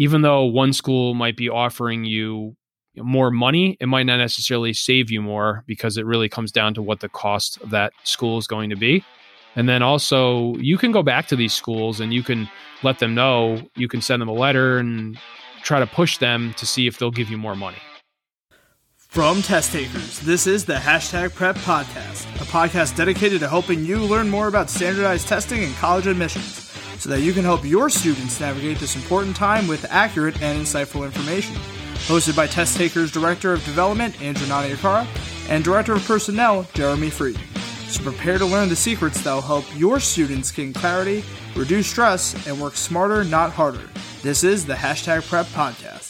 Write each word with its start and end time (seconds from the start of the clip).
even 0.00 0.22
though 0.22 0.46
one 0.46 0.72
school 0.72 1.12
might 1.12 1.36
be 1.36 1.50
offering 1.50 2.06
you 2.06 2.56
more 2.96 3.30
money, 3.30 3.76
it 3.80 3.86
might 3.86 4.04
not 4.04 4.16
necessarily 4.16 4.72
save 4.72 5.10
you 5.10 5.20
more 5.20 5.62
because 5.66 5.98
it 5.98 6.06
really 6.06 6.26
comes 6.26 6.50
down 6.50 6.72
to 6.72 6.80
what 6.80 7.00
the 7.00 7.08
cost 7.10 7.60
of 7.60 7.68
that 7.68 7.92
school 8.04 8.38
is 8.38 8.46
going 8.46 8.70
to 8.70 8.76
be. 8.76 9.04
And 9.56 9.68
then 9.68 9.82
also, 9.82 10.54
you 10.54 10.78
can 10.78 10.90
go 10.90 11.02
back 11.02 11.26
to 11.26 11.36
these 11.36 11.52
schools 11.52 12.00
and 12.00 12.14
you 12.14 12.22
can 12.22 12.48
let 12.82 12.98
them 12.98 13.14
know, 13.14 13.60
you 13.76 13.88
can 13.88 14.00
send 14.00 14.22
them 14.22 14.28
a 14.30 14.32
letter 14.32 14.78
and 14.78 15.18
try 15.62 15.80
to 15.80 15.86
push 15.86 16.16
them 16.16 16.54
to 16.54 16.64
see 16.64 16.86
if 16.86 16.98
they'll 16.98 17.10
give 17.10 17.28
you 17.28 17.36
more 17.36 17.54
money. 17.54 17.76
From 18.96 19.42
test 19.42 19.70
takers, 19.70 20.18
this 20.20 20.46
is 20.46 20.64
the 20.64 20.76
Hashtag 20.76 21.34
Prep 21.34 21.56
Podcast, 21.56 22.24
a 22.40 22.44
podcast 22.44 22.96
dedicated 22.96 23.40
to 23.40 23.48
helping 23.50 23.84
you 23.84 23.98
learn 23.98 24.30
more 24.30 24.48
about 24.48 24.70
standardized 24.70 25.28
testing 25.28 25.62
and 25.62 25.74
college 25.74 26.06
admissions 26.06 26.69
so 27.00 27.08
that 27.08 27.22
you 27.22 27.32
can 27.32 27.44
help 27.44 27.64
your 27.64 27.88
students 27.88 28.38
navigate 28.40 28.78
this 28.78 28.94
important 28.94 29.34
time 29.34 29.66
with 29.66 29.86
accurate 29.90 30.40
and 30.42 30.60
insightful 30.60 31.04
information. 31.04 31.56
Hosted 32.06 32.36
by 32.36 32.46
Test 32.46 32.76
Takers 32.76 33.10
Director 33.10 33.54
of 33.54 33.64
Development, 33.64 34.20
Andrew 34.20 34.46
Naniakara, 34.46 35.06
and 35.48 35.64
Director 35.64 35.94
of 35.94 36.04
Personnel, 36.04 36.66
Jeremy 36.74 37.08
Freed. 37.08 37.40
So 37.88 38.02
prepare 38.02 38.36
to 38.36 38.44
learn 38.44 38.68
the 38.68 38.76
secrets 38.76 39.22
that 39.22 39.32
will 39.32 39.40
help 39.40 39.64
your 39.76 39.98
students 39.98 40.50
gain 40.50 40.74
clarity, 40.74 41.24
reduce 41.56 41.88
stress, 41.88 42.46
and 42.46 42.60
work 42.60 42.76
smarter, 42.76 43.24
not 43.24 43.50
harder. 43.50 43.88
This 44.22 44.44
is 44.44 44.66
the 44.66 44.74
Hashtag 44.74 45.26
Prep 45.26 45.46
Podcast. 45.46 46.09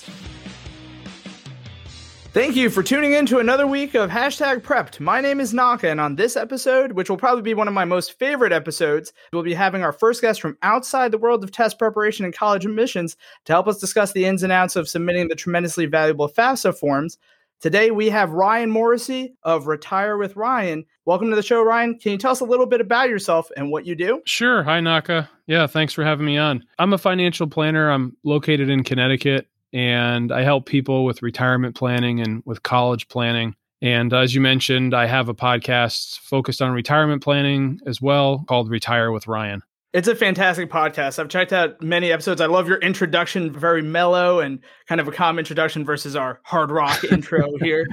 Thank 2.32 2.54
you 2.54 2.70
for 2.70 2.84
tuning 2.84 3.12
in 3.12 3.26
to 3.26 3.40
another 3.40 3.66
week 3.66 3.96
of 3.96 4.08
Hashtag 4.08 4.60
Prepped. 4.60 5.00
My 5.00 5.20
name 5.20 5.40
is 5.40 5.52
Naka, 5.52 5.88
and 5.88 6.00
on 6.00 6.14
this 6.14 6.36
episode, 6.36 6.92
which 6.92 7.10
will 7.10 7.16
probably 7.16 7.42
be 7.42 7.54
one 7.54 7.66
of 7.66 7.74
my 7.74 7.84
most 7.84 8.20
favorite 8.20 8.52
episodes, 8.52 9.12
we'll 9.32 9.42
be 9.42 9.52
having 9.52 9.82
our 9.82 9.92
first 9.92 10.22
guest 10.22 10.40
from 10.40 10.56
outside 10.62 11.10
the 11.10 11.18
world 11.18 11.42
of 11.42 11.50
test 11.50 11.76
preparation 11.76 12.24
and 12.24 12.32
college 12.32 12.64
admissions 12.64 13.16
to 13.46 13.52
help 13.52 13.66
us 13.66 13.80
discuss 13.80 14.12
the 14.12 14.26
ins 14.26 14.44
and 14.44 14.52
outs 14.52 14.76
of 14.76 14.88
submitting 14.88 15.26
the 15.26 15.34
tremendously 15.34 15.86
valuable 15.86 16.28
FAFSA 16.28 16.78
forms. 16.78 17.18
Today, 17.58 17.90
we 17.90 18.08
have 18.10 18.30
Ryan 18.30 18.70
Morrissey 18.70 19.34
of 19.42 19.66
Retire 19.66 20.16
with 20.16 20.36
Ryan. 20.36 20.84
Welcome 21.06 21.30
to 21.30 21.36
the 21.36 21.42
show, 21.42 21.64
Ryan. 21.64 21.98
Can 21.98 22.12
you 22.12 22.18
tell 22.18 22.30
us 22.30 22.38
a 22.38 22.44
little 22.44 22.66
bit 22.66 22.80
about 22.80 23.08
yourself 23.08 23.50
and 23.56 23.72
what 23.72 23.86
you 23.86 23.96
do? 23.96 24.22
Sure. 24.24 24.62
Hi, 24.62 24.78
Naka. 24.78 25.28
Yeah, 25.48 25.66
thanks 25.66 25.92
for 25.92 26.04
having 26.04 26.26
me 26.26 26.38
on. 26.38 26.64
I'm 26.78 26.92
a 26.92 26.98
financial 26.98 27.48
planner. 27.48 27.90
I'm 27.90 28.16
located 28.22 28.70
in 28.70 28.84
Connecticut 28.84 29.48
and 29.72 30.32
I 30.32 30.42
help 30.42 30.66
people 30.66 31.04
with 31.04 31.22
retirement 31.22 31.76
planning 31.76 32.20
and 32.20 32.42
with 32.44 32.62
college 32.62 33.08
planning. 33.08 33.54
And 33.82 34.12
as 34.12 34.34
you 34.34 34.40
mentioned, 34.40 34.94
I 34.94 35.06
have 35.06 35.28
a 35.28 35.34
podcast 35.34 36.18
focused 36.18 36.60
on 36.60 36.72
retirement 36.72 37.22
planning 37.22 37.80
as 37.86 38.00
well 38.00 38.44
called 38.46 38.68
Retire 38.70 39.10
with 39.10 39.26
Ryan. 39.26 39.62
It's 39.92 40.06
a 40.06 40.14
fantastic 40.14 40.70
podcast. 40.70 41.18
I've 41.18 41.28
checked 41.28 41.52
out 41.52 41.82
many 41.82 42.12
episodes. 42.12 42.40
I 42.40 42.46
love 42.46 42.68
your 42.68 42.78
introduction, 42.78 43.52
very 43.52 43.82
mellow 43.82 44.38
and 44.38 44.60
kind 44.86 45.00
of 45.00 45.08
a 45.08 45.10
calm 45.10 45.36
introduction 45.36 45.84
versus 45.84 46.14
our 46.14 46.40
hard 46.44 46.70
rock 46.70 47.02
intro 47.10 47.48
here. 47.60 47.86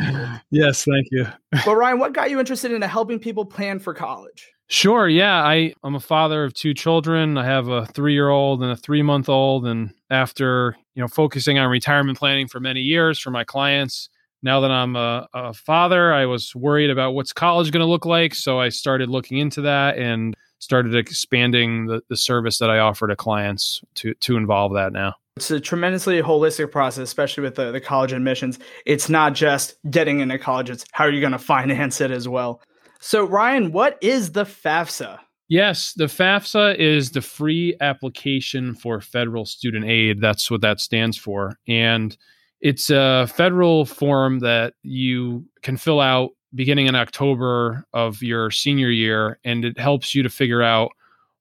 Yes, 0.52 0.84
thank 0.84 1.08
you. 1.10 1.26
well, 1.66 1.76
Ryan, 1.76 1.98
what 1.98 2.14
got 2.14 2.30
you 2.30 2.40
interested 2.40 2.72
in 2.72 2.84
helping 2.84 3.18
people 3.18 3.46
plan 3.46 3.80
for 3.80 3.96
college? 3.96 4.52
Sure. 4.68 5.08
Yeah. 5.08 5.42
I, 5.44 5.74
I'm 5.84 5.96
a 5.96 6.00
father 6.00 6.44
of 6.44 6.54
two 6.54 6.76
children. 6.76 7.38
I 7.38 7.46
have 7.46 7.68
a 7.68 7.86
three 7.88 8.14
year 8.14 8.30
old 8.30 8.62
and 8.62 8.72
a 8.72 8.76
three 8.76 9.02
month 9.02 9.28
old. 9.28 9.66
And 9.66 9.92
after, 10.12 10.78
you 10.98 11.04
know, 11.04 11.08
focusing 11.08 11.60
on 11.60 11.70
retirement 11.70 12.18
planning 12.18 12.48
for 12.48 12.60
many 12.60 12.80
years 12.80 13.20
for 13.20 13.30
my 13.30 13.44
clients, 13.44 14.10
now 14.42 14.60
that 14.62 14.72
I'm 14.72 14.96
a, 14.96 15.28
a 15.32 15.54
father, 15.54 16.12
I 16.12 16.26
was 16.26 16.56
worried 16.56 16.90
about 16.90 17.12
what's 17.12 17.32
college 17.32 17.72
going 17.72 17.86
to 17.86 17.90
look 17.90 18.04
like. 18.04 18.34
So 18.34 18.60
I 18.60 18.70
started 18.70 19.08
looking 19.08 19.38
into 19.38 19.62
that 19.62 20.00
and 20.00 20.36
started 20.58 20.96
expanding 20.96 21.86
the, 21.86 22.02
the 22.10 22.18
service 22.18 22.58
that 22.58 22.72
I 22.72 22.80
offer 22.80 23.08
to 23.08 23.16
clients 23.16 23.82
to, 23.96 24.16
to 24.16 24.38
involve 24.38 24.74
that 24.74 24.92
now. 24.92 25.14
It's 25.36 25.52
a 25.52 25.60
tremendously 25.60 26.20
holistic 26.20 26.72
process, 26.72 27.04
especially 27.04 27.44
with 27.44 27.54
the, 27.54 27.72
the 27.72 27.80
college 27.80 28.12
admissions. 28.12 28.58
It's 28.88 29.08
not 29.08 29.36
just 29.36 29.76
getting 29.92 30.20
into 30.20 30.40
college, 30.40 30.72
it's 30.72 30.84
how 30.94 31.04
are 31.04 31.12
you 31.12 31.22
going 31.22 31.32
to 31.34 31.38
finance 31.38 32.02
it 32.02 32.10
as 32.10 32.28
well. 32.28 32.60
So, 33.00 33.24
Ryan, 33.24 33.72
what 33.72 34.00
is 34.02 34.32
the 34.32 34.46
FAFSA? 34.46 35.20
Yes, 35.50 35.94
the 35.94 36.06
FAFSA 36.06 36.76
is 36.76 37.12
the 37.12 37.22
free 37.22 37.76
application 37.80 38.76
for 38.76 39.00
federal 39.00 39.46
student 39.46 39.86
aid. 39.86 40.20
That's 40.20 40.52
what 40.52 40.62
that 40.62 40.82
stands 40.82 41.18
for. 41.18 41.58
And 41.68 42.18
it's 42.60 42.90
a 42.90 43.28
federal 43.28 43.86
form 43.86 44.40
that 44.40 44.74
you 44.84 45.46
can 45.62 45.78
fill 45.78 46.02
out 46.02 46.32
beginning 46.54 46.88
in 46.88 46.96
October 46.96 47.86
of 47.94 48.22
your 48.22 48.52
senior 48.52 48.90
year. 48.90 49.40
And 49.46 49.64
it 49.64 49.80
helps 49.80 50.14
you 50.14 50.22
to 50.24 50.30
figure 50.30 50.64
out 50.64 50.92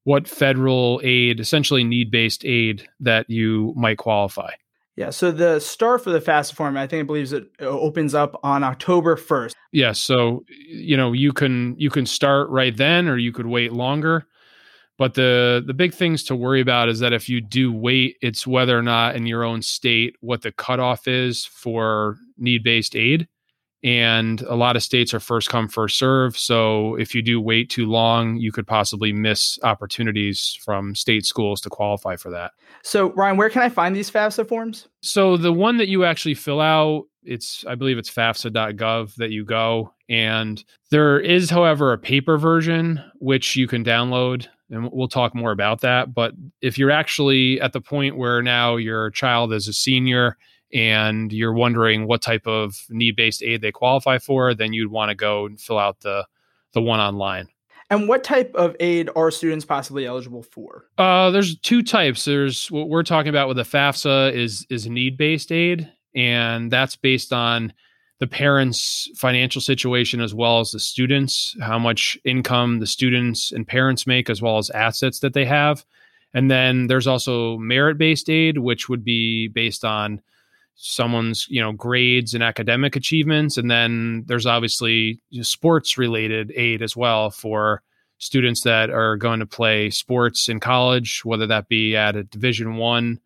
what 0.05 0.25
federal 0.25 1.01
aid, 1.03 1.41
essentially 1.41 1.83
need 1.83 2.09
based 2.09 2.45
aid, 2.45 2.87
that 3.01 3.29
you 3.29 3.73
might 3.75 3.97
qualify. 3.97 4.51
Yeah, 4.97 5.11
so 5.11 5.31
the 5.31 5.59
start 5.59 6.03
for 6.03 6.09
the 6.09 6.19
FAFSA 6.19 6.55
form, 6.55 6.75
I 6.75 6.87
think 6.87 7.01
it 7.01 7.07
believes 7.07 7.31
it 7.31 7.47
opens 7.61 8.15
up 8.15 8.39
on 8.43 8.63
October 8.63 9.15
1st. 9.15 9.51
Yes, 9.51 9.53
yeah, 9.71 9.91
so 9.91 10.43
you 10.49 10.97
know, 10.97 11.13
you 11.13 11.33
can 11.33 11.75
you 11.77 11.91
can 11.91 12.07
start 12.07 12.49
right 12.49 12.75
then 12.75 13.07
or 13.07 13.15
you 13.15 13.31
could 13.31 13.45
wait 13.45 13.71
longer. 13.71 14.25
But 14.97 15.13
the 15.13 15.63
the 15.65 15.75
big 15.75 15.93
things 15.93 16.23
to 16.23 16.35
worry 16.35 16.61
about 16.61 16.89
is 16.89 16.99
that 16.99 17.13
if 17.13 17.29
you 17.29 17.41
do 17.41 17.71
wait, 17.71 18.17
it's 18.21 18.47
whether 18.47 18.75
or 18.75 18.81
not 18.81 19.15
in 19.15 19.27
your 19.27 19.43
own 19.43 19.61
state 19.61 20.15
what 20.19 20.41
the 20.41 20.51
cutoff 20.51 21.07
is 21.07 21.45
for 21.45 22.17
need-based 22.39 22.95
aid 22.95 23.27
and 23.83 24.41
a 24.41 24.55
lot 24.55 24.75
of 24.75 24.83
states 24.83 25.13
are 25.13 25.19
first 25.19 25.49
come 25.49 25.67
first 25.67 25.97
serve. 25.97 26.37
So 26.37 26.95
if 26.95 27.13
you 27.13 27.21
do 27.21 27.39
wait 27.39 27.69
too 27.69 27.85
long 27.85 28.37
you 28.37 28.51
could 28.51 28.67
possibly 28.67 29.13
miss 29.13 29.59
opportunities 29.63 30.57
from 30.63 30.95
state 30.95 31.25
schools 31.25 31.61
to 31.61 31.69
qualify 31.69 32.15
for 32.15 32.31
that. 32.31 32.51
So 32.83 33.11
ryan 33.11 33.37
where 33.37 33.49
can 33.49 33.61
i 33.61 33.69
find 33.69 33.95
these 33.95 34.11
fafsa 34.11 34.47
forms? 34.47 34.87
So 35.01 35.37
the 35.37 35.53
one 35.53 35.77
that 35.77 35.87
you 35.87 36.05
actually 36.05 36.35
fill 36.35 36.61
out 36.61 37.05
it's 37.23 37.65
i 37.67 37.75
believe 37.75 37.97
it's 37.97 38.09
fafsa.gov 38.09 39.15
that 39.15 39.31
you 39.31 39.45
go. 39.45 39.93
And 40.09 40.63
there 40.89 41.19
is 41.19 41.49
however 41.49 41.91
a 41.91 41.97
paper 41.97 42.37
version 42.37 43.03
which 43.19 43.55
you 43.55 43.67
can 43.67 43.83
download 43.83 44.47
and 44.69 44.89
we'll 44.91 45.07
talk 45.07 45.33
more 45.33 45.51
about 45.51 45.81
that. 45.81 46.13
But 46.13 46.33
if 46.61 46.77
you're 46.77 46.91
actually 46.91 47.61
at 47.61 47.73
the 47.73 47.81
point 47.81 48.17
where 48.17 48.41
now 48.41 48.75
your 48.75 49.11
child 49.11 49.53
is 49.53 49.67
a 49.67 49.73
senior 49.73 50.37
and 50.73 51.31
you're 51.31 51.53
wondering 51.53 52.07
what 52.07 52.21
type 52.21 52.45
of 52.47 52.85
need-based 52.89 53.41
aid 53.41 53.61
they 53.61 53.71
qualify 53.71 54.17
for, 54.17 54.53
then 54.53 54.73
you'd 54.73 54.91
want 54.91 55.09
to 55.09 55.15
go 55.15 55.45
and 55.45 55.59
fill 55.59 55.79
out 55.79 55.99
the 56.01 56.25
the 56.73 56.81
one 56.81 56.99
online. 56.99 57.47
And 57.89 58.09
what 58.09 58.23
type 58.23 58.51
of 58.53 58.75
aid 58.81 59.09
are 59.15 59.31
students 59.31 59.63
possibly 59.63 60.05
eligible 60.05 60.43
for? 60.43 60.85
Uh, 60.97 61.31
there's 61.31 61.57
two 61.59 61.81
types. 61.81 62.25
There's 62.25 62.69
what 62.69 62.89
we're 62.89 63.03
talking 63.03 63.29
about 63.29 63.47
with 63.47 63.57
the 63.57 63.63
FAFSA 63.63 64.33
is 64.33 64.67
is 64.69 64.87
need-based 64.87 65.51
aid, 65.51 65.89
and 66.13 66.69
that's 66.69 66.95
based 66.95 67.31
on 67.31 67.73
the 68.19 68.27
parents' 68.27 69.09
financial 69.15 69.61
situation 69.61 70.21
as 70.21 70.33
well 70.33 70.59
as 70.59 70.71
the 70.71 70.79
students, 70.79 71.55
how 71.61 71.77
much 71.77 72.17
income 72.25 72.79
the 72.79 72.87
students 72.87 73.51
and 73.51 73.67
parents 73.67 74.07
make, 74.07 74.29
as 74.29 74.41
well 74.41 74.57
as 74.57 74.69
assets 74.71 75.19
that 75.19 75.33
they 75.33 75.45
have. 75.45 75.85
And 76.33 76.51
then 76.51 76.87
there's 76.87 77.07
also 77.07 77.57
merit-based 77.57 78.29
aid, 78.29 78.57
which 78.57 78.89
would 78.89 79.03
be 79.03 79.47
based 79.47 79.85
on 79.85 80.21
someone's 80.77 81.47
you 81.49 81.59
know 81.59 81.71
grades 81.71 82.33
and 82.33 82.43
academic 82.43 82.95
achievements 82.95 83.57
and 83.57 83.69
then 83.69 84.23
there's 84.27 84.45
obviously 84.45 85.19
sports 85.41 85.97
related 85.97 86.51
aid 86.55 86.81
as 86.81 86.95
well 86.95 87.31
for 87.31 87.81
students 88.19 88.61
that 88.61 88.89
are 88.89 89.17
going 89.17 89.39
to 89.39 89.45
play 89.45 89.89
sports 89.89 90.47
in 90.47 90.59
college 90.59 91.25
whether 91.25 91.47
that 91.47 91.67
be 91.67 91.95
at 91.95 92.15
a 92.15 92.23
division 92.23 92.75
one 92.75 93.19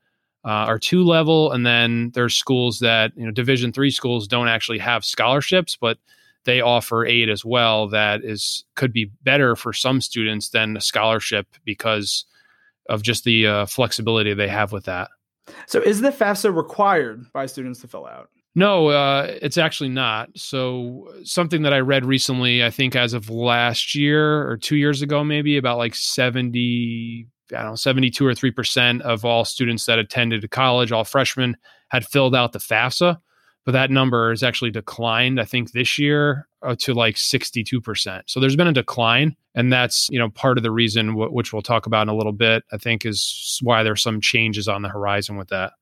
uh, 0.44 0.66
or 0.68 0.80
two 0.80 1.04
level. 1.04 1.52
And 1.52 1.66
then 1.66 2.12
there's 2.14 2.36
schools 2.36 2.80
that 2.80 3.12
you 3.16 3.26
know 3.26 3.32
division 3.32 3.72
three 3.72 3.92
schools 3.92 4.28
don't 4.28 4.48
actually 4.48 4.80
have 4.80 5.06
scholarships 5.06 5.78
but 5.80 5.98
they 6.44 6.62
offer 6.62 7.06
aid 7.06 7.30
as 7.30 7.46
well 7.46 7.88
that 7.90 8.24
is 8.24 8.66
could 8.76 8.92
be 8.92 9.12
better 9.24 9.56
for 9.56 9.74
some 9.74 10.02
students 10.02 10.50
than 10.50 10.76
a 10.76 10.82
scholarship 10.82 11.48
because 11.66 12.26
of 12.90 13.04
just 13.04 13.24
the 13.24 13.46
uh, 13.46 13.66
flexibility 13.68 14.34
they 14.34 14.48
have 14.48 14.72
with 14.72 14.86
that 14.86 15.10
so, 15.68 15.82
is 15.82 16.02
the 16.02 16.12
FAFSA 16.12 16.56
required 16.56 17.26
by 17.34 17.46
students 17.46 17.82
to 17.82 17.88
fill 17.88 18.06
out? 18.06 18.30
No, 18.54 18.88
uh, 18.88 19.38
it's 19.42 19.58
actually 19.58 19.90
not. 19.90 20.30
So, 20.36 21.08
something 21.24 21.62
that 21.64 21.74
I 21.74 21.80
read 21.80 22.06
recently, 22.06 22.64
I 22.64 22.70
think 22.70 22.96
as 22.96 23.14
of 23.14 23.30
last 23.30 23.96
year 23.96 24.48
or 24.48 24.58
two 24.58 24.76
years 24.76 25.02
ago, 25.02 25.24
maybe 25.24 25.58
about 25.58 25.78
like 25.78 25.96
70, 25.96 27.28
I 27.52 27.56
don't 27.56 27.72
know, 27.72 27.76
72 27.76 28.26
or 28.26 28.34
3% 28.34 29.02
of 29.02 29.24
all 29.24 29.46
students 29.46 29.86
that 29.86 30.00
attended 30.00 30.50
college, 30.52 30.92
all 30.92 31.06
freshmen, 31.06 31.56
had 31.90 32.06
filled 32.06 32.36
out 32.36 32.52
the 32.52 32.60
FAFSA. 32.60 33.18
But 33.66 33.74
that 33.74 33.92
number 33.92 34.32
has 34.32 34.44
actually 34.44 34.72
declined, 34.72 35.40
I 35.40 35.46
think, 35.46 35.72
this 35.72 36.00
year 36.00 36.48
uh, 36.64 36.76
to 36.80 36.94
like 36.94 37.16
62%. 37.16 38.22
So 38.26 38.40
there's 38.40 38.56
been 38.56 38.68
a 38.68 38.74
decline. 38.74 39.36
And 39.54 39.72
that's, 39.72 40.08
you 40.10 40.18
know, 40.18 40.30
part 40.30 40.58
of 40.58 40.64
the 40.64 40.72
reason, 40.72 41.08
w- 41.08 41.32
which 41.32 41.52
we'll 41.52 41.62
talk 41.62 41.86
about 41.86 42.04
in 42.04 42.10
a 42.10 42.16
little 42.16 42.32
bit, 42.32 42.64
I 42.72 42.78
think 42.78 43.06
is 43.06 43.60
why 43.62 43.84
there's 43.84 44.02
some 44.02 44.22
changes 44.22 44.68
on 44.68 44.82
the 44.82 44.90
horizon 44.90 45.36
with 45.36 45.50
that. 45.50 45.74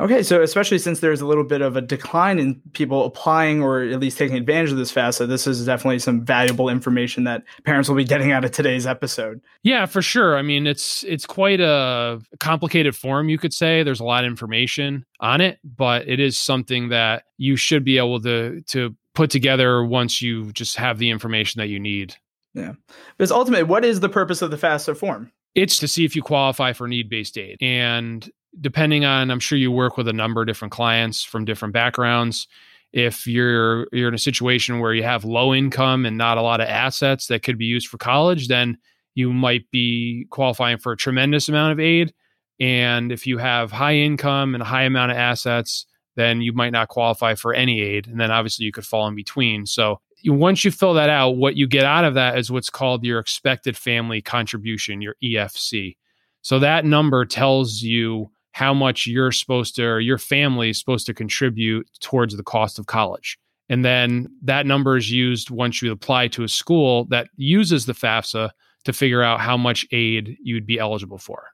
Okay, 0.00 0.22
so 0.22 0.42
especially 0.42 0.78
since 0.78 1.00
there's 1.00 1.20
a 1.20 1.26
little 1.26 1.42
bit 1.42 1.60
of 1.60 1.76
a 1.76 1.80
decline 1.80 2.38
in 2.38 2.60
people 2.72 3.04
applying 3.04 3.62
or 3.62 3.82
at 3.82 3.98
least 3.98 4.16
taking 4.16 4.36
advantage 4.36 4.70
of 4.70 4.76
this 4.76 4.92
FAFSA, 4.92 5.26
this 5.26 5.46
is 5.46 5.66
definitely 5.66 5.98
some 5.98 6.24
valuable 6.24 6.68
information 6.68 7.24
that 7.24 7.42
parents 7.64 7.88
will 7.88 7.96
be 7.96 8.04
getting 8.04 8.30
out 8.30 8.44
of 8.44 8.52
today's 8.52 8.86
episode. 8.86 9.40
Yeah, 9.64 9.86
for 9.86 10.00
sure. 10.00 10.36
I 10.36 10.42
mean, 10.42 10.68
it's 10.68 11.02
it's 11.04 11.26
quite 11.26 11.60
a 11.60 12.20
complicated 12.38 12.94
form, 12.94 13.28
you 13.28 13.38
could 13.38 13.52
say. 13.52 13.82
There's 13.82 14.00
a 14.00 14.04
lot 14.04 14.24
of 14.24 14.30
information 14.30 15.04
on 15.20 15.40
it, 15.40 15.58
but 15.64 16.06
it 16.06 16.20
is 16.20 16.38
something 16.38 16.90
that 16.90 17.24
you 17.36 17.56
should 17.56 17.84
be 17.84 17.98
able 17.98 18.20
to 18.22 18.62
to 18.68 18.94
put 19.14 19.30
together 19.30 19.84
once 19.84 20.22
you 20.22 20.52
just 20.52 20.76
have 20.76 20.98
the 20.98 21.10
information 21.10 21.58
that 21.58 21.68
you 21.68 21.80
need. 21.80 22.14
Yeah. 22.54 22.74
Because 23.16 23.32
ultimately, 23.32 23.64
what 23.64 23.84
is 23.84 23.98
the 23.98 24.08
purpose 24.08 24.42
of 24.42 24.52
the 24.52 24.56
FAFSA 24.56 24.96
form? 24.96 25.32
It's 25.56 25.76
to 25.78 25.88
see 25.88 26.04
if 26.04 26.14
you 26.14 26.22
qualify 26.22 26.72
for 26.72 26.86
need 26.86 27.08
based 27.08 27.36
aid. 27.36 27.56
And 27.60 28.30
depending 28.60 29.04
on 29.04 29.30
i'm 29.30 29.40
sure 29.40 29.58
you 29.58 29.70
work 29.70 29.96
with 29.96 30.08
a 30.08 30.12
number 30.12 30.40
of 30.40 30.46
different 30.46 30.72
clients 30.72 31.22
from 31.22 31.44
different 31.44 31.74
backgrounds. 31.74 32.46
If 32.92 33.26
you're 33.26 33.86
you're 33.92 34.08
in 34.08 34.14
a 34.14 34.18
situation 34.18 34.80
where 34.80 34.94
you 34.94 35.02
have 35.02 35.24
low 35.24 35.52
income 35.54 36.06
and 36.06 36.16
not 36.16 36.38
a 36.38 36.42
lot 36.42 36.60
of 36.60 36.68
assets 36.68 37.26
that 37.26 37.42
could 37.42 37.58
be 37.58 37.66
used 37.66 37.88
for 37.88 37.98
college 37.98 38.48
then 38.48 38.78
you 39.14 39.32
might 39.32 39.70
be 39.70 40.26
qualifying 40.30 40.78
for 40.78 40.92
a 40.92 40.96
tremendous 40.96 41.48
amount 41.48 41.72
of 41.72 41.80
aid. 41.80 42.14
And 42.60 43.12
if 43.12 43.26
you 43.26 43.38
have 43.38 43.72
high 43.72 43.96
income 43.96 44.54
and 44.54 44.62
a 44.62 44.66
high 44.66 44.84
amount 44.84 45.10
of 45.10 45.18
assets 45.18 45.86
then 46.16 46.40
you 46.40 46.52
might 46.52 46.72
not 46.72 46.88
qualify 46.88 47.34
for 47.34 47.52
any 47.52 47.80
aid 47.80 48.06
and 48.06 48.18
then 48.18 48.30
obviously 48.30 48.64
you 48.64 48.72
could 48.72 48.86
fall 48.86 49.06
in 49.06 49.14
between. 49.14 49.66
So 49.66 50.00
once 50.24 50.64
you 50.64 50.70
fill 50.70 50.94
that 50.94 51.10
out 51.10 51.36
what 51.36 51.56
you 51.56 51.66
get 51.66 51.84
out 51.84 52.04
of 52.04 52.14
that 52.14 52.38
is 52.38 52.50
what's 52.50 52.70
called 52.70 53.04
your 53.04 53.18
expected 53.18 53.76
family 53.76 54.20
contribution 54.20 55.00
your 55.00 55.14
efc 55.22 55.96
so 56.42 56.58
that 56.58 56.84
number 56.84 57.24
tells 57.24 57.82
you 57.82 58.28
how 58.52 58.74
much 58.74 59.06
you're 59.06 59.32
supposed 59.32 59.76
to 59.76 59.84
or 59.84 60.00
your 60.00 60.18
family 60.18 60.70
is 60.70 60.78
supposed 60.78 61.06
to 61.06 61.14
contribute 61.14 61.88
towards 62.00 62.36
the 62.36 62.42
cost 62.42 62.78
of 62.78 62.86
college. 62.86 63.38
And 63.68 63.84
then 63.84 64.28
that 64.42 64.66
number 64.66 64.96
is 64.96 65.10
used 65.10 65.50
once 65.50 65.82
you 65.82 65.92
apply 65.92 66.28
to 66.28 66.42
a 66.42 66.48
school 66.48 67.04
that 67.06 67.28
uses 67.36 67.86
the 67.86 67.92
FAFSA 67.92 68.50
to 68.84 68.92
figure 68.92 69.22
out 69.22 69.40
how 69.40 69.56
much 69.56 69.86
aid 69.92 70.36
you'd 70.42 70.66
be 70.66 70.78
eligible 70.78 71.18
for. 71.18 71.48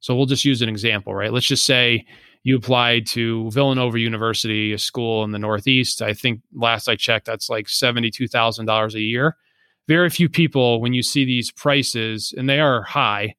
So 0.00 0.14
we'll 0.16 0.26
just 0.26 0.44
use 0.44 0.62
an 0.62 0.68
example, 0.68 1.14
right? 1.14 1.32
Let's 1.32 1.46
just 1.46 1.66
say 1.66 2.06
you 2.44 2.56
applied 2.56 3.06
to 3.08 3.50
Villanova 3.50 3.98
University, 3.98 4.72
a 4.72 4.78
school 4.78 5.24
in 5.24 5.32
the 5.32 5.38
Northeast. 5.38 6.00
I 6.00 6.14
think 6.14 6.40
last 6.54 6.88
I 6.88 6.96
checked, 6.96 7.26
that's 7.26 7.50
like 7.50 7.66
$72,000 7.66 8.94
a 8.94 9.00
year. 9.00 9.36
Very 9.88 10.08
few 10.08 10.28
people, 10.28 10.80
when 10.80 10.92
you 10.92 11.02
see 11.02 11.24
these 11.24 11.50
prices, 11.50 12.32
and 12.36 12.48
they 12.48 12.60
are 12.60 12.82
high, 12.82 13.34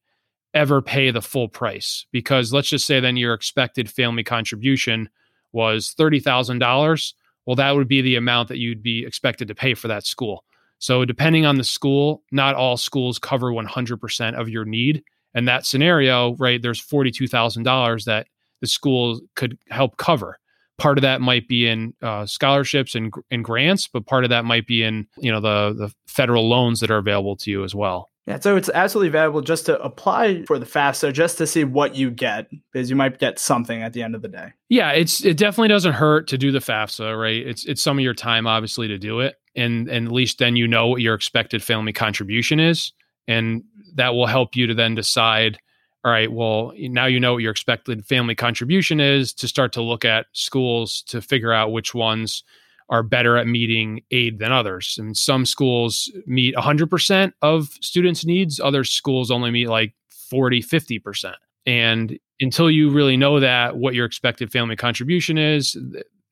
ever 0.54 0.82
pay 0.82 1.10
the 1.10 1.22
full 1.22 1.48
price. 1.48 2.06
Because 2.12 2.52
let's 2.52 2.68
just 2.68 2.86
say 2.86 3.00
then 3.00 3.16
your 3.16 3.34
expected 3.34 3.90
family 3.90 4.24
contribution 4.24 5.08
was 5.52 5.94
$30,000 5.98 7.12
well 7.46 7.56
that 7.56 7.74
would 7.74 7.88
be 7.88 8.00
the 8.00 8.16
amount 8.16 8.48
that 8.48 8.58
you'd 8.58 8.82
be 8.82 9.04
expected 9.04 9.48
to 9.48 9.54
pay 9.54 9.74
for 9.74 9.88
that 9.88 10.06
school. 10.06 10.44
So 10.78 11.04
depending 11.04 11.46
on 11.46 11.56
the 11.56 11.64
school 11.64 12.22
not 12.30 12.54
all 12.54 12.76
schools 12.76 13.18
cover 13.18 13.50
100% 13.50 14.40
of 14.40 14.48
your 14.48 14.64
need. 14.64 15.02
And 15.34 15.48
that 15.48 15.66
scenario 15.66 16.34
right 16.36 16.60
there's 16.60 16.80
$42,000 16.80 18.04
that 18.04 18.26
the 18.60 18.66
school 18.66 19.20
could 19.34 19.58
help 19.70 19.96
cover. 19.96 20.38
Part 20.78 20.98
of 20.98 21.02
that 21.02 21.20
might 21.20 21.46
be 21.46 21.66
in 21.66 21.92
uh, 22.00 22.26
scholarships 22.26 22.94
and, 22.94 23.12
and 23.30 23.44
grants 23.44 23.88
but 23.88 24.06
part 24.06 24.24
of 24.24 24.30
that 24.30 24.44
might 24.44 24.66
be 24.66 24.82
in 24.82 25.06
you 25.18 25.30
know 25.30 25.40
the 25.40 25.74
the 25.74 25.94
federal 26.06 26.48
loans 26.48 26.80
that 26.80 26.90
are 26.90 26.98
available 26.98 27.36
to 27.36 27.50
you 27.50 27.64
as 27.64 27.74
well 27.74 28.08
yeah, 28.30 28.38
so 28.38 28.56
it's 28.56 28.70
absolutely 28.72 29.08
valuable 29.08 29.40
just 29.40 29.66
to 29.66 29.80
apply 29.82 30.44
for 30.44 30.56
the 30.56 30.64
FAFSA 30.64 31.12
just 31.12 31.36
to 31.38 31.48
see 31.48 31.64
what 31.64 31.96
you 31.96 32.12
get 32.12 32.48
because 32.72 32.88
you 32.88 32.94
might 32.94 33.18
get 33.18 33.40
something 33.40 33.82
at 33.82 33.92
the 33.92 34.04
end 34.04 34.14
of 34.14 34.22
the 34.22 34.28
day. 34.28 34.52
Yeah, 34.68 34.92
it's 34.92 35.24
it 35.24 35.36
definitely 35.36 35.66
doesn't 35.66 35.94
hurt 35.94 36.28
to 36.28 36.38
do 36.38 36.52
the 36.52 36.60
FAFSA, 36.60 37.20
right? 37.20 37.44
It's 37.44 37.64
it's 37.64 37.82
some 37.82 37.98
of 37.98 38.04
your 38.04 38.14
time 38.14 38.46
obviously 38.46 38.86
to 38.86 38.98
do 38.98 39.18
it, 39.18 39.34
and 39.56 39.88
and 39.88 40.06
at 40.06 40.12
least 40.12 40.38
then 40.38 40.54
you 40.54 40.68
know 40.68 40.86
what 40.86 41.00
your 41.00 41.14
expected 41.14 41.60
family 41.60 41.92
contribution 41.92 42.60
is, 42.60 42.92
and 43.26 43.64
that 43.96 44.14
will 44.14 44.26
help 44.26 44.54
you 44.54 44.68
to 44.68 44.74
then 44.74 44.94
decide. 44.94 45.58
All 46.04 46.12
right, 46.12 46.30
well 46.30 46.72
now 46.76 47.06
you 47.06 47.18
know 47.18 47.32
what 47.32 47.42
your 47.42 47.50
expected 47.50 48.06
family 48.06 48.36
contribution 48.36 49.00
is 49.00 49.34
to 49.34 49.48
start 49.48 49.72
to 49.72 49.82
look 49.82 50.04
at 50.04 50.26
schools 50.34 51.02
to 51.08 51.20
figure 51.20 51.52
out 51.52 51.72
which 51.72 51.94
ones 51.94 52.44
are 52.90 53.02
better 53.02 53.36
at 53.36 53.46
meeting 53.46 54.02
aid 54.10 54.38
than 54.38 54.52
others. 54.52 54.96
And 54.98 55.16
some 55.16 55.46
schools 55.46 56.10
meet 56.26 56.54
100% 56.56 57.32
of 57.40 57.68
students' 57.80 58.24
needs, 58.24 58.60
other 58.60 58.84
schools 58.84 59.30
only 59.30 59.50
meet 59.50 59.68
like 59.68 59.94
40, 60.28 60.60
50%. 60.60 61.34
And 61.66 62.18
until 62.40 62.70
you 62.70 62.90
really 62.90 63.16
know 63.16 63.40
that, 63.40 63.76
what 63.76 63.94
your 63.94 64.06
expected 64.06 64.50
family 64.50 64.76
contribution 64.76 65.38
is, 65.38 65.76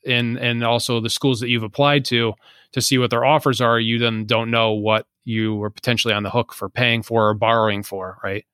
and 0.06 0.38
and 0.38 0.64
also 0.64 1.00
the 1.00 1.10
schools 1.10 1.40
that 1.40 1.48
you've 1.48 1.62
applied 1.62 2.04
to 2.06 2.32
to 2.72 2.80
see 2.80 2.98
what 2.98 3.10
their 3.10 3.24
offers 3.24 3.60
are, 3.60 3.78
you 3.78 3.98
then 3.98 4.24
don't 4.24 4.50
know 4.50 4.72
what 4.72 5.06
you 5.24 5.62
are 5.62 5.70
potentially 5.70 6.14
on 6.14 6.22
the 6.22 6.30
hook 6.30 6.52
for 6.52 6.68
paying 6.68 7.02
for 7.02 7.28
or 7.28 7.34
borrowing 7.34 7.82
for, 7.82 8.18
right? 8.24 8.44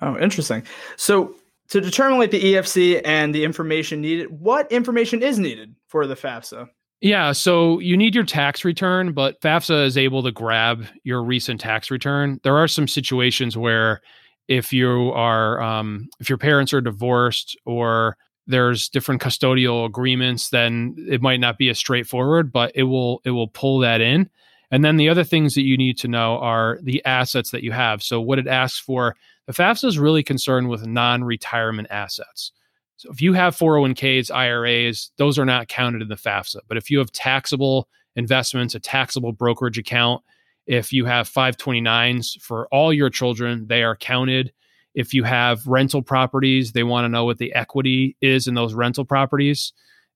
Oh, 0.00 0.18
interesting. 0.18 0.64
So 0.96 1.34
to 1.68 1.80
determine 1.80 2.18
like 2.18 2.30
the 2.30 2.54
EFC 2.54 3.00
and 3.04 3.34
the 3.34 3.44
information 3.44 4.00
needed, 4.00 4.40
what 4.40 4.70
information 4.72 5.22
is 5.22 5.38
needed 5.38 5.74
for 5.86 6.06
the 6.06 6.16
FAFSA? 6.16 6.68
Yeah, 7.04 7.32
so 7.32 7.80
you 7.80 7.98
need 7.98 8.14
your 8.14 8.24
tax 8.24 8.64
return, 8.64 9.12
but 9.12 9.38
FAFSA 9.42 9.84
is 9.84 9.98
able 9.98 10.22
to 10.22 10.32
grab 10.32 10.86
your 11.02 11.22
recent 11.22 11.60
tax 11.60 11.90
return. 11.90 12.40
There 12.44 12.56
are 12.56 12.66
some 12.66 12.88
situations 12.88 13.58
where 13.58 14.00
if 14.48 14.72
you 14.72 15.12
are 15.12 15.60
um, 15.60 16.08
if 16.18 16.30
your 16.30 16.38
parents 16.38 16.72
are 16.72 16.80
divorced 16.80 17.58
or 17.66 18.16
there's 18.46 18.88
different 18.88 19.20
custodial 19.20 19.84
agreements, 19.84 20.48
then 20.48 20.96
it 20.96 21.20
might 21.20 21.40
not 21.40 21.58
be 21.58 21.68
as 21.68 21.76
straightforward, 21.76 22.50
but 22.50 22.72
it 22.74 22.84
will 22.84 23.20
it 23.26 23.32
will 23.32 23.48
pull 23.48 23.80
that 23.80 24.00
in. 24.00 24.30
And 24.70 24.82
then 24.82 24.96
the 24.96 25.10
other 25.10 25.24
things 25.24 25.54
that 25.56 25.64
you 25.64 25.76
need 25.76 25.98
to 25.98 26.08
know 26.08 26.38
are 26.38 26.78
the 26.82 27.04
assets 27.04 27.50
that 27.50 27.62
you 27.62 27.72
have. 27.72 28.02
So 28.02 28.18
what 28.18 28.38
it 28.38 28.46
asks 28.46 28.80
for, 28.80 29.14
the 29.46 29.52
FAFSA 29.52 29.84
is 29.84 29.98
really 29.98 30.22
concerned 30.22 30.70
with 30.70 30.86
non-retirement 30.86 31.88
assets. 31.90 32.50
So 32.96 33.10
if 33.10 33.20
you 33.20 33.32
have 33.32 33.56
401ks, 33.56 34.34
IRAs, 34.34 35.10
those 35.16 35.38
are 35.38 35.44
not 35.44 35.68
counted 35.68 36.02
in 36.02 36.08
the 36.08 36.14
FAFSA. 36.14 36.58
But 36.68 36.76
if 36.76 36.90
you 36.90 36.98
have 36.98 37.12
taxable 37.12 37.88
investments, 38.16 38.74
a 38.74 38.80
taxable 38.80 39.32
brokerage 39.32 39.78
account, 39.78 40.22
if 40.66 40.92
you 40.92 41.04
have 41.04 41.28
529s 41.28 42.40
for 42.40 42.68
all 42.68 42.92
your 42.92 43.10
children, 43.10 43.66
they 43.66 43.82
are 43.82 43.96
counted. 43.96 44.52
If 44.94 45.12
you 45.12 45.24
have 45.24 45.66
rental 45.66 46.02
properties, 46.02 46.72
they 46.72 46.84
want 46.84 47.04
to 47.04 47.08
know 47.08 47.24
what 47.24 47.38
the 47.38 47.52
equity 47.54 48.16
is 48.20 48.46
in 48.46 48.54
those 48.54 48.74
rental 48.74 49.04
properties 49.04 49.72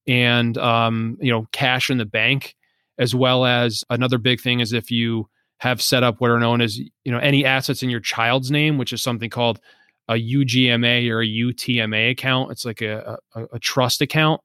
and 0.08 0.56
um, 0.58 1.18
you 1.20 1.30
know 1.30 1.46
cash 1.52 1.90
in 1.90 1.98
the 1.98 2.06
bank 2.06 2.56
as 2.98 3.14
well 3.14 3.44
as 3.44 3.84
another 3.90 4.18
big 4.18 4.40
thing 4.40 4.58
is 4.58 4.72
if 4.72 4.90
you 4.90 5.28
have 5.58 5.82
set 5.82 6.02
up 6.02 6.20
what 6.20 6.30
are 6.30 6.40
known 6.40 6.60
as 6.60 6.78
you 6.78 7.12
know 7.12 7.18
any 7.18 7.44
assets 7.44 7.82
in 7.82 7.90
your 7.90 8.00
child's 8.00 8.50
name 8.50 8.78
which 8.78 8.92
is 8.92 9.02
something 9.02 9.30
called 9.30 9.60
a 10.08 10.14
UGMA 10.14 11.10
or 11.10 11.22
a 11.22 11.26
UTMA 11.26 12.10
account. 12.10 12.50
It's 12.50 12.64
like 12.64 12.80
a, 12.80 13.18
a, 13.34 13.44
a 13.54 13.58
trust 13.58 14.00
account, 14.00 14.40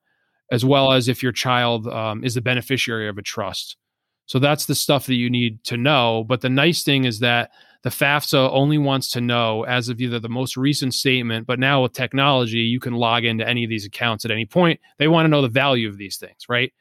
as 0.52 0.66
well 0.66 0.92
as 0.92 1.08
if 1.08 1.24
your 1.24 1.32
child 1.32 1.88
um, 1.88 2.24
is 2.24 2.36
the 2.36 2.42
beneficiary 2.42 3.08
of 3.08 3.18
a 3.18 3.22
trust. 3.22 3.78
So 4.26 4.40
that's 4.40 4.66
the 4.66 4.76
stuff 4.76 5.06
that 5.08 5.16
you 5.16 5.30
need 5.30 5.64
to 5.66 5.78
know. 5.78 6.24
But 6.28 6.42
the 6.42 6.50
nice 6.50 6.84
thing 6.84 7.06
is 7.06 7.20
that 7.20 7.52
the 7.84 7.90
FAFSA 7.90 8.50
only 8.52 8.78
wants 8.78 9.10
to 9.12 9.22
know 9.22 9.64
as 9.64 9.90
of 9.90 10.00
either 10.00 10.20
the 10.20 10.30
most 10.30 10.56
recent 10.56 10.94
statement, 10.94 11.46
but 11.46 11.60
now 11.60 11.84
with 11.84 11.92
technology, 11.92 12.60
you 12.60 12.80
can 12.80 12.94
log 12.94 13.26
into 13.26 13.48
any 13.48 13.66
of 13.66 13.70
these 13.70 13.86
accounts 13.86 14.24
at 14.24 14.32
any 14.32 14.46
point. 14.46 14.80
They 14.98 15.10
want 15.10 15.26
to 15.26 15.30
know 15.30 15.42
the 15.42 15.50
value 15.50 15.90
of 15.90 15.98
these 15.98 16.16
things, 16.16 16.46
right? 16.48 16.72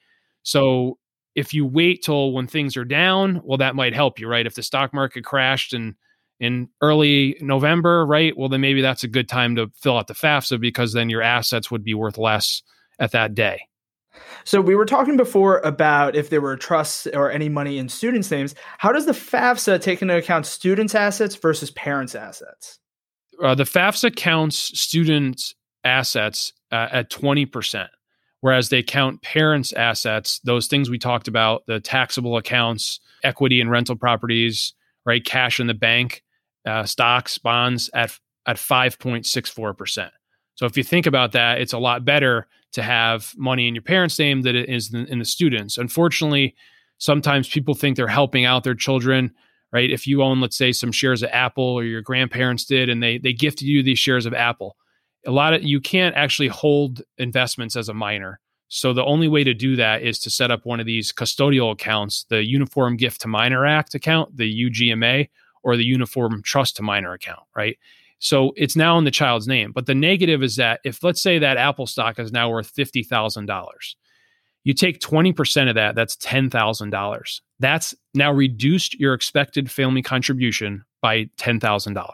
So 0.45 0.99
if 1.35 1.53
you 1.53 1.67
wait 1.67 2.03
till 2.03 2.33
when 2.33 2.47
things 2.47 2.77
are 2.77 2.85
down, 2.85 3.41
well, 3.45 3.59
that 3.59 3.75
might 3.75 3.95
help 3.95 4.21
you, 4.21 4.29
right? 4.29 4.47
If 4.47 4.55
the 4.55 4.63
stock 4.63 4.95
market 4.95 5.25
crashed 5.25 5.73
and 5.73 5.97
in 6.43 6.69
early 6.81 7.37
November, 7.41 8.05
right? 8.05 8.37
Well, 8.37 8.49
then 8.49 8.61
maybe 8.61 8.83
that's 8.83 9.05
a 9.05 9.09
good 9.09 9.29
time 9.29 9.55
to 9.55 9.71
fill 9.77 9.97
out 9.97 10.09
the 10.09 10.15
FAFSA 10.15 10.61
because 10.61 10.93
then 10.93 11.09
your 11.09 11.23
assets 11.23 11.71
would 11.71 11.85
be 11.85 11.95
worth 11.95 12.19
less 12.19 12.63
at 12.99 13.13
that 13.13 13.33
day. 13.33 13.69
So 14.43 14.61
we 14.61 14.75
were 14.75 14.85
talking 14.85 15.17
before 15.17 15.61
about 15.61 16.17
if 16.17 16.31
there 16.31 16.41
were 16.41 16.57
trusts 16.57 17.07
or 17.07 17.31
any 17.31 17.49
money 17.49 17.79
in 17.79 17.89
students' 17.89 18.29
names. 18.29 18.57
How 18.79 18.91
does 18.91 19.07
the 19.07 19.13
FAFSA 19.13 19.81
take 19.81 20.03
into 20.03 20.17
account 20.17 20.45
students' 20.45 20.97
assets 20.97 21.37
versus 21.37 21.71
parents' 21.71 22.17
assets? 22.17 22.81
Uh, 23.41 23.55
the 23.55 23.63
FAFSA 23.63 24.17
counts 24.17 24.57
students' 24.79 25.55
assets 25.85 26.53
uh, 26.73 26.89
at 26.91 27.09
20%, 27.09 27.87
whereas 28.41 28.69
they 28.69 28.83
count 28.83 29.23
parents' 29.23 29.73
assets, 29.73 30.41
those 30.41 30.67
things 30.67 30.91
we 30.91 30.99
talked 30.99 31.29
about, 31.29 31.63
the 31.67 31.79
taxable 31.79 32.37
accounts, 32.37 32.99
equity 33.23 33.61
and 33.61 33.71
rental 33.71 33.95
properties, 33.95 34.75
right? 35.07 35.25
Cash 35.25 35.61
in 35.61 35.69
the 35.69 35.75
bank 35.75 36.25
uh, 36.67 36.85
stocks, 36.85 37.39
bonds 37.39 37.91
at 37.95 38.19
at 38.47 38.57
5.64%. 38.57 40.11
So 40.55 40.67
if 40.67 40.77
you 40.77 40.83
think 40.83 41.07
about 41.07 41.33
that, 41.33 41.61
it's 41.61 41.73
a 41.73 41.79
lot 41.79 42.05
better 42.05 42.49
to 42.73 42.83
have 42.83 43.33
money 43.37 43.69
in 43.69 43.75
your 43.75 43.83
parents' 43.83 44.19
name 44.19 44.43
than 44.43 44.57
it 44.57 44.69
is 44.69 44.93
in 44.93 45.19
the 45.19 45.25
students. 45.25 45.79
Unfortunately, 45.79 46.55
sometimes 46.99 47.49
people 47.49 47.75
think 47.75 47.97
they're 47.97 48.09
helping 48.09 48.45
out 48.45 48.65
their 48.65 48.75
children, 48.75 49.33
right? 49.73 49.91
If 49.91 50.07
you 50.07 50.23
own, 50.23 50.41
let's 50.41 50.57
say, 50.57 50.73
some 50.73 50.93
shares 50.93 51.23
of 51.23 51.31
Apple 51.33 51.65
or 51.65 51.85
your 51.85 52.03
grandparents 52.03 52.65
did, 52.65 52.89
and 52.89 53.03
they 53.03 53.19
they 53.19 53.33
gifted 53.33 53.69
you 53.69 53.83
these 53.83 53.99
shares 53.99 54.27
of 54.27 54.35
Apple, 54.35 54.77
a 55.27 55.31
lot 55.31 55.55
of 55.55 55.63
you 55.63 55.81
can't 55.81 56.17
actually 56.17 56.49
hold 56.49 57.03
investments 57.19 57.77
as 57.77 57.89
a 57.89 57.95
minor. 57.95 58.41
So 58.69 58.95
the 58.95 59.05
only 59.05 59.29
way 59.29 59.45
to 59.45 59.53
do 59.53 59.77
that 59.77 60.03
is 60.03 60.19
to 60.21 60.31
set 60.31 60.51
up 60.51 60.65
one 60.65 60.81
of 60.81 60.87
these 60.87 61.13
custodial 61.13 61.73
accounts, 61.73 62.25
the 62.31 62.43
Uniform 62.43 62.97
Gift 62.97 63.21
to 63.21 63.29
Minor 63.29 63.67
Act 63.67 63.95
account, 63.95 64.35
the 64.35 64.65
UGMA, 64.65 65.29
or 65.63 65.77
the 65.77 65.85
Uniform 65.85 66.43
Trust 66.43 66.77
to 66.77 66.83
Minor 66.83 67.13
account, 67.13 67.43
right? 67.57 67.79
So 68.19 68.53
it's 68.57 68.77
now 68.77 68.99
in 68.99 69.05
the 69.05 69.11
child's 69.11 69.49
name. 69.49 69.73
But 69.73 69.87
the 69.87 69.95
negative 69.95 70.43
is 70.43 70.57
that 70.57 70.81
if 70.85 71.03
let's 71.03 71.21
say 71.21 71.39
that 71.41 71.57
Apple 71.57 71.87
stock 71.87 72.19
is 72.19 72.33
now 72.33 72.51
worth 72.51 72.75
$50,000, 72.75 73.95
you 74.65 74.75
take 74.75 75.01
20% 75.01 75.69
of 75.69 75.75
that, 75.75 75.95
that's 75.97 76.17
$10,000. 76.17 77.41
That's 77.59 77.95
now 78.15 78.33
reduced 78.33 78.99
your 78.99 79.15
expected 79.15 79.71
family 79.71 80.03
contribution 80.03 80.85
by 81.01 81.25
$10,000 81.39 82.07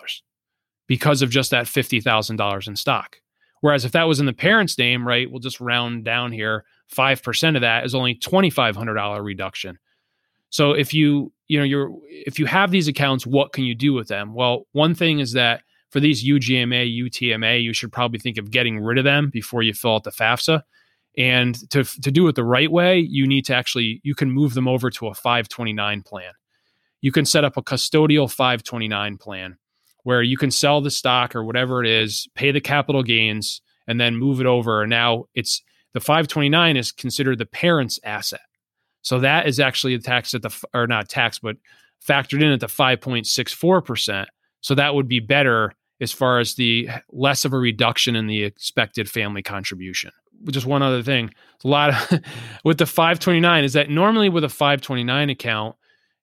because 0.86 1.20
of 1.20 1.30
just 1.30 1.50
that 1.50 1.66
$50,000 1.66 2.68
in 2.68 2.76
stock. 2.76 3.20
Whereas 3.60 3.84
if 3.84 3.92
that 3.92 4.04
was 4.04 4.20
in 4.20 4.26
the 4.26 4.32
parent's 4.32 4.78
name, 4.78 5.06
right, 5.06 5.30
we'll 5.30 5.40
just 5.40 5.60
round 5.60 6.04
down 6.04 6.32
here, 6.32 6.64
5% 6.94 7.54
of 7.54 7.60
that 7.60 7.84
is 7.84 7.94
only 7.94 8.14
$2,500 8.14 9.22
reduction. 9.22 9.78
So 10.48 10.72
if 10.72 10.94
you, 10.94 11.32
you 11.48 11.58
know, 11.58 11.64
you're, 11.64 11.90
if 12.08 12.38
you 12.38 12.46
have 12.46 12.70
these 12.70 12.88
accounts, 12.88 13.26
what 13.26 13.52
can 13.52 13.64
you 13.64 13.74
do 13.74 13.94
with 13.94 14.08
them? 14.08 14.34
Well, 14.34 14.66
one 14.72 14.94
thing 14.94 15.18
is 15.18 15.32
that 15.32 15.62
for 15.90 16.00
these 16.00 16.24
UGMA, 16.24 16.94
UTMA, 17.04 17.62
you 17.62 17.72
should 17.72 17.90
probably 17.90 18.18
think 18.18 18.36
of 18.36 18.50
getting 18.50 18.78
rid 18.80 18.98
of 18.98 19.04
them 19.04 19.30
before 19.30 19.62
you 19.62 19.72
fill 19.72 19.94
out 19.94 20.04
the 20.04 20.10
FAFSA. 20.10 20.62
And 21.16 21.68
to, 21.70 21.82
to 21.84 22.10
do 22.10 22.28
it 22.28 22.34
the 22.34 22.44
right 22.44 22.70
way, 22.70 22.98
you 22.98 23.26
need 23.26 23.46
to 23.46 23.54
actually, 23.54 24.00
you 24.04 24.14
can 24.14 24.30
move 24.30 24.54
them 24.54 24.68
over 24.68 24.90
to 24.90 25.08
a 25.08 25.14
529 25.14 26.02
plan. 26.02 26.32
You 27.00 27.12
can 27.12 27.24
set 27.24 27.44
up 27.44 27.56
a 27.56 27.62
custodial 27.62 28.30
529 28.30 29.16
plan 29.16 29.56
where 30.04 30.22
you 30.22 30.36
can 30.36 30.50
sell 30.50 30.80
the 30.80 30.90
stock 30.90 31.34
or 31.34 31.44
whatever 31.44 31.82
it 31.82 31.90
is, 31.90 32.28
pay 32.34 32.50
the 32.50 32.60
capital 32.60 33.02
gains, 33.02 33.62
and 33.86 34.00
then 34.00 34.16
move 34.16 34.40
it 34.40 34.46
over. 34.46 34.82
And 34.82 34.90
now 34.90 35.24
it's 35.34 35.62
the 35.94 36.00
529 36.00 36.76
is 36.76 36.92
considered 36.92 37.38
the 37.38 37.46
parent's 37.46 37.98
asset. 38.04 38.40
So 39.08 39.20
that 39.20 39.46
is 39.46 39.58
actually 39.58 39.98
taxed 39.98 40.34
at 40.34 40.42
the, 40.42 40.54
or 40.74 40.86
not 40.86 41.08
taxed, 41.08 41.40
but 41.40 41.56
factored 42.06 42.42
in 42.42 42.52
at 42.52 42.60
the 42.60 42.66
5.64%. 42.66 44.26
So 44.60 44.74
that 44.74 44.94
would 44.94 45.08
be 45.08 45.20
better 45.20 45.72
as 45.98 46.12
far 46.12 46.40
as 46.40 46.56
the 46.56 46.90
less 47.10 47.46
of 47.46 47.54
a 47.54 47.58
reduction 47.58 48.14
in 48.14 48.26
the 48.26 48.44
expected 48.44 49.08
family 49.08 49.42
contribution 49.42 50.10
just 50.50 50.66
one 50.66 50.82
other 50.82 51.02
thing. 51.02 51.30
A 51.64 51.68
lot 51.68 51.90
of, 51.90 52.20
with 52.64 52.78
the 52.78 52.86
529 52.86 53.64
is 53.64 53.72
that 53.72 53.90
normally 53.90 54.28
with 54.28 54.44
a 54.44 54.48
529 54.48 55.30
account, 55.30 55.74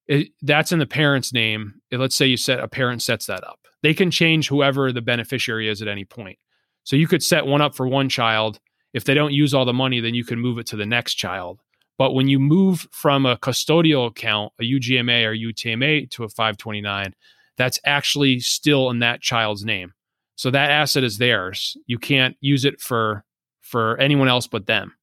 it, 0.08 0.30
that's 0.42 0.72
in 0.72 0.80
the 0.80 0.86
parent's 0.86 1.34
name. 1.34 1.82
Let's 1.92 2.16
say 2.16 2.26
you 2.26 2.38
set 2.38 2.62
a 2.62 2.68
parent 2.70 3.02
sets 3.02 3.26
that 3.26 3.44
up. 3.44 3.60
They 3.84 3.94
can 3.94 4.12
change 4.12 4.48
whoever 4.48 4.94
the 4.94 5.02
beneficiary 5.02 5.68
is 5.68 5.82
at 5.82 5.90
any 5.90 6.06
point. 6.06 6.40
So 6.84 6.96
you 6.96 7.08
could 7.08 7.24
set 7.24 7.46
one 7.46 7.62
up 7.62 7.76
for 7.76 7.88
one 7.88 8.08
child. 8.08 8.60
If 8.94 9.04
they 9.04 9.16
don't 9.16 9.34
use 9.34 9.54
all 9.54 9.66
the 9.66 9.74
money, 9.74 10.00
then 10.00 10.14
you 10.14 10.24
can 10.24 10.40
move 10.40 10.60
it 10.60 10.68
to 10.68 10.78
the 10.78 10.86
next 10.86 11.16
child. 11.16 11.60
But 11.98 12.14
when 12.14 12.28
you 12.28 12.40
move 12.40 12.88
from 12.92 13.26
a 13.26 13.38
custodial 13.38 14.08
account, 14.08 14.54
a 14.60 14.64
UGMA 14.64 15.26
or 15.26 15.34
UTMA 15.34 16.10
to 16.12 16.24
a 16.24 16.30
529, 16.30 17.16
that's 17.58 17.80
actually 17.86 18.40
still 18.40 18.90
in 18.90 19.00
that 19.00 19.22
child's 19.22 19.64
name. 19.64 19.94
So 20.36 20.52
that 20.52 20.72
asset 20.72 21.06
is 21.06 21.18
theirs. 21.18 21.78
You 21.88 21.98
can't 21.98 22.36
use 22.42 22.66
it 22.66 22.82
for 22.82 23.24
for 23.66 24.00
anyone 24.00 24.28
else 24.28 24.46
but 24.48 24.68
them. 24.68 24.94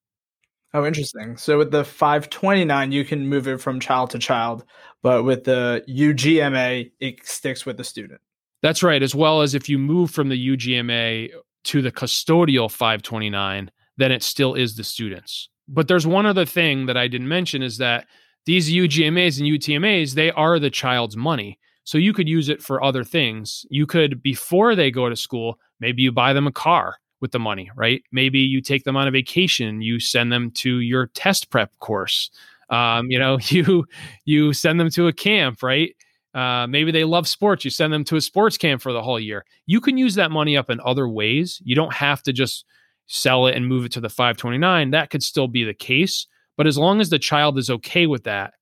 Oh, 0.72 0.86
interesting. 0.86 1.36
So 1.36 1.58
with 1.58 1.70
the 1.70 1.84
529, 1.84 2.92
you 2.92 3.04
can 3.04 3.28
move 3.28 3.46
it 3.46 3.60
from 3.60 3.80
child 3.80 4.10
to 4.10 4.18
child, 4.18 4.64
but 5.02 5.24
with 5.24 5.44
the 5.44 5.84
UGMA, 5.88 6.90
it 7.00 7.26
sticks 7.26 7.66
with 7.66 7.76
the 7.76 7.84
student. 7.84 8.20
That's 8.62 8.82
right. 8.82 9.02
As 9.02 9.14
well 9.14 9.42
as 9.42 9.54
if 9.54 9.68
you 9.68 9.78
move 9.78 10.12
from 10.12 10.28
the 10.28 10.56
UGMA 10.56 11.30
to 11.64 11.82
the 11.82 11.92
custodial 11.92 12.70
529, 12.70 13.70
then 13.98 14.12
it 14.12 14.22
still 14.22 14.54
is 14.54 14.76
the 14.76 14.84
students. 14.84 15.48
But 15.68 15.88
there's 15.88 16.06
one 16.06 16.26
other 16.26 16.44
thing 16.44 16.86
that 16.86 16.96
I 16.96 17.08
didn't 17.08 17.28
mention 17.28 17.62
is 17.62 17.78
that 17.78 18.06
these 18.46 18.70
UGMAs 18.70 19.38
and 19.38 19.48
UTMAs, 19.48 20.14
they 20.14 20.30
are 20.32 20.58
the 20.58 20.70
child's 20.70 21.16
money. 21.16 21.58
So 21.84 21.98
you 21.98 22.12
could 22.12 22.28
use 22.28 22.48
it 22.48 22.62
for 22.62 22.82
other 22.82 23.04
things. 23.04 23.66
You 23.70 23.86
could, 23.86 24.22
before 24.22 24.74
they 24.74 24.90
go 24.90 25.08
to 25.08 25.16
school, 25.16 25.58
maybe 25.80 26.02
you 26.02 26.12
buy 26.12 26.32
them 26.32 26.46
a 26.46 26.52
car 26.52 26.96
with 27.20 27.32
the 27.32 27.38
money, 27.38 27.70
right? 27.76 28.02
Maybe 28.12 28.40
you 28.40 28.60
take 28.60 28.84
them 28.84 28.96
on 28.96 29.08
a 29.08 29.10
vacation, 29.10 29.80
you 29.80 30.00
send 30.00 30.32
them 30.32 30.50
to 30.52 30.80
your 30.80 31.06
test 31.08 31.50
prep 31.50 31.70
course. 31.78 32.30
Um, 32.70 33.10
you 33.10 33.18
know, 33.18 33.38
you 33.46 33.86
you 34.24 34.52
send 34.52 34.78
them 34.80 34.90
to 34.90 35.06
a 35.08 35.12
camp, 35.12 35.62
right? 35.62 35.94
Uh, 36.34 36.66
maybe 36.66 36.90
they 36.90 37.04
love 37.04 37.28
sports. 37.28 37.64
You 37.64 37.70
send 37.70 37.92
them 37.92 38.04
to 38.04 38.16
a 38.16 38.20
sports 38.20 38.56
camp 38.56 38.80
for 38.80 38.92
the 38.92 39.02
whole 39.02 39.20
year. 39.20 39.44
You 39.66 39.80
can 39.80 39.98
use 39.98 40.14
that 40.14 40.30
money 40.30 40.56
up 40.56 40.70
in 40.70 40.80
other 40.84 41.08
ways. 41.08 41.60
You 41.64 41.74
don't 41.74 41.92
have 41.92 42.22
to 42.22 42.32
just 42.32 42.64
sell 43.12 43.46
it 43.46 43.54
and 43.54 43.68
move 43.68 43.84
it 43.84 43.92
to 43.92 44.00
the 44.00 44.08
529. 44.08 44.90
That 44.90 45.10
could 45.10 45.22
still 45.22 45.46
be 45.46 45.64
the 45.64 45.74
case. 45.74 46.26
But 46.56 46.66
as 46.66 46.78
long 46.78 46.98
as 46.98 47.10
the 47.10 47.18
child 47.18 47.58
is 47.58 47.68
okay 47.68 48.06
with 48.06 48.24
that, 48.24 48.54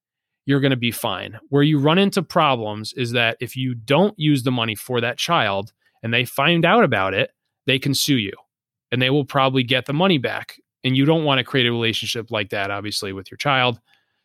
you're 0.45 0.59
going 0.59 0.71
to 0.71 0.77
be 0.77 0.91
fine. 0.91 1.39
Where 1.47 1.63
you 1.63 1.79
run 1.79 1.97
into 1.97 2.21
problems 2.21 2.91
is 2.93 3.11
that 3.11 3.37
if 3.39 3.55
you 3.55 3.73
don't 3.73 4.13
use 4.19 4.43
the 4.43 4.51
money 4.51 4.75
for 4.75 4.99
that 4.99 5.17
child 5.17 5.71
and 6.03 6.13
they 6.13 6.25
find 6.25 6.65
out 6.65 6.83
about 6.83 7.13
it, 7.13 7.31
they 7.65 7.79
can 7.79 7.93
sue 7.93 8.17
you 8.17 8.33
and 8.91 9.01
they 9.01 9.09
will 9.09 9.23
probably 9.23 9.63
get 9.63 9.85
the 9.85 9.93
money 9.93 10.17
back. 10.17 10.59
And 10.83 10.97
you 10.97 11.05
don't 11.05 11.23
want 11.23 11.37
to 11.37 11.45
create 11.45 11.67
a 11.67 11.71
relationship 11.71 12.29
like 12.29 12.49
that, 12.49 12.71
obviously, 12.71 13.13
with 13.13 13.31
your 13.31 13.37
child. 13.37 13.79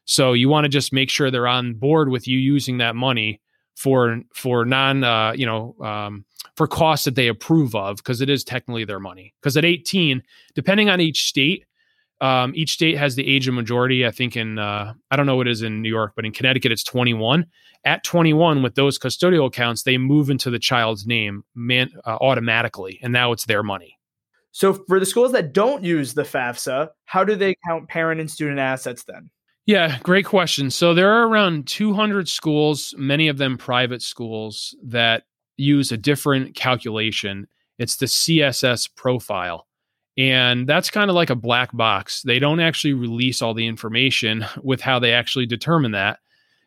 So 0.06 0.32
you 0.32 0.48
want 0.48 0.64
to 0.64 0.68
just 0.68 0.92
make 0.92 1.08
sure 1.08 1.30
they're 1.30 1.46
on 1.46 1.74
board 1.74 2.08
with 2.08 2.26
you 2.26 2.38
using 2.38 2.78
that 2.78 2.96
money 2.96 3.40
for 3.76 4.22
for 4.32 4.64
non 4.64 5.04
uh, 5.04 5.32
you 5.36 5.46
know 5.46 5.76
um, 5.84 6.24
for 6.56 6.66
costs 6.66 7.04
that 7.04 7.14
they 7.14 7.28
approve 7.28 7.74
of 7.74 7.98
because 7.98 8.20
it 8.20 8.30
is 8.30 8.42
technically 8.42 8.84
their 8.84 9.00
money. 9.00 9.34
Because 9.40 9.56
at 9.56 9.64
18, 9.64 10.22
depending 10.54 10.88
on 10.88 11.00
each 11.00 11.28
state, 11.28 11.64
um, 12.20 12.52
each 12.56 12.72
state 12.72 12.96
has 12.96 13.14
the 13.14 13.28
age 13.28 13.46
of 13.46 13.54
majority. 13.54 14.06
I 14.06 14.10
think 14.10 14.36
in 14.36 14.58
uh, 14.58 14.94
I 15.10 15.16
don't 15.16 15.26
know 15.26 15.36
what 15.36 15.46
it 15.46 15.50
is 15.50 15.62
in 15.62 15.82
New 15.82 15.90
York, 15.90 16.12
but 16.16 16.24
in 16.24 16.32
Connecticut 16.32 16.72
it's 16.72 16.82
21. 16.82 17.46
At 17.84 18.02
21, 18.02 18.62
with 18.62 18.74
those 18.74 18.98
custodial 18.98 19.46
accounts, 19.46 19.84
they 19.84 19.96
move 19.96 20.28
into 20.28 20.50
the 20.50 20.58
child's 20.58 21.06
name 21.06 21.44
man, 21.54 21.90
uh, 22.04 22.16
automatically, 22.20 22.98
and 23.02 23.12
now 23.12 23.30
it's 23.32 23.44
their 23.44 23.62
money. 23.62 23.96
So 24.50 24.72
for 24.88 24.98
the 24.98 25.06
schools 25.06 25.32
that 25.32 25.52
don't 25.52 25.84
use 25.84 26.14
the 26.14 26.22
FAFSA, 26.22 26.88
how 27.04 27.22
do 27.22 27.36
they 27.36 27.54
count 27.66 27.88
parent 27.88 28.20
and 28.20 28.30
student 28.30 28.58
assets 28.58 29.04
then? 29.04 29.30
Yeah, 29.66 29.98
great 30.02 30.24
question. 30.24 30.70
So 30.70 30.94
there 30.94 31.12
are 31.12 31.28
around 31.28 31.66
200 31.66 32.28
schools, 32.28 32.94
many 32.96 33.28
of 33.28 33.36
them 33.36 33.58
private 33.58 34.00
schools, 34.00 34.74
that 34.82 35.24
use 35.56 35.92
a 35.92 35.96
different 35.96 36.54
calculation. 36.54 37.46
It's 37.78 37.96
the 37.96 38.06
CSS 38.06 38.94
profile. 38.94 39.66
And 40.18 40.66
that's 40.66 40.90
kind 40.90 41.10
of 41.10 41.16
like 41.16 41.30
a 41.30 41.34
black 41.34 41.76
box. 41.76 42.22
They 42.22 42.38
don't 42.38 42.60
actually 42.60 42.94
release 42.94 43.42
all 43.42 43.52
the 43.54 43.66
information 43.66 44.46
with 44.62 44.80
how 44.80 44.98
they 44.98 45.12
actually 45.12 45.46
determine 45.46 45.92
that. 45.92 46.18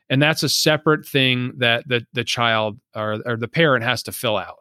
And 0.09 0.21
that's 0.21 0.43
a 0.43 0.49
separate 0.49 1.05
thing 1.05 1.53
that 1.57 1.87
the, 1.87 2.05
the 2.13 2.23
child 2.23 2.79
or, 2.95 3.19
or 3.25 3.37
the 3.37 3.47
parent 3.47 3.83
has 3.83 4.01
to 4.03 4.11
fill 4.11 4.37
out. 4.37 4.57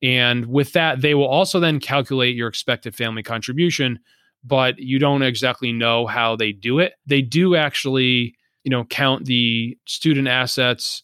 And 0.00 0.46
with 0.46 0.72
that, 0.72 1.00
they 1.00 1.14
will 1.14 1.26
also 1.26 1.60
then 1.60 1.78
calculate 1.80 2.34
your 2.34 2.48
expected 2.48 2.94
family 2.94 3.22
contribution, 3.22 4.00
but 4.44 4.78
you 4.78 4.98
don't 4.98 5.22
exactly 5.22 5.72
know 5.72 6.06
how 6.06 6.34
they 6.34 6.52
do 6.52 6.80
it. 6.80 6.94
They 7.06 7.22
do 7.22 7.54
actually, 7.54 8.34
you 8.64 8.70
know, 8.70 8.84
count 8.84 9.26
the 9.26 9.78
student 9.86 10.26
assets 10.26 11.02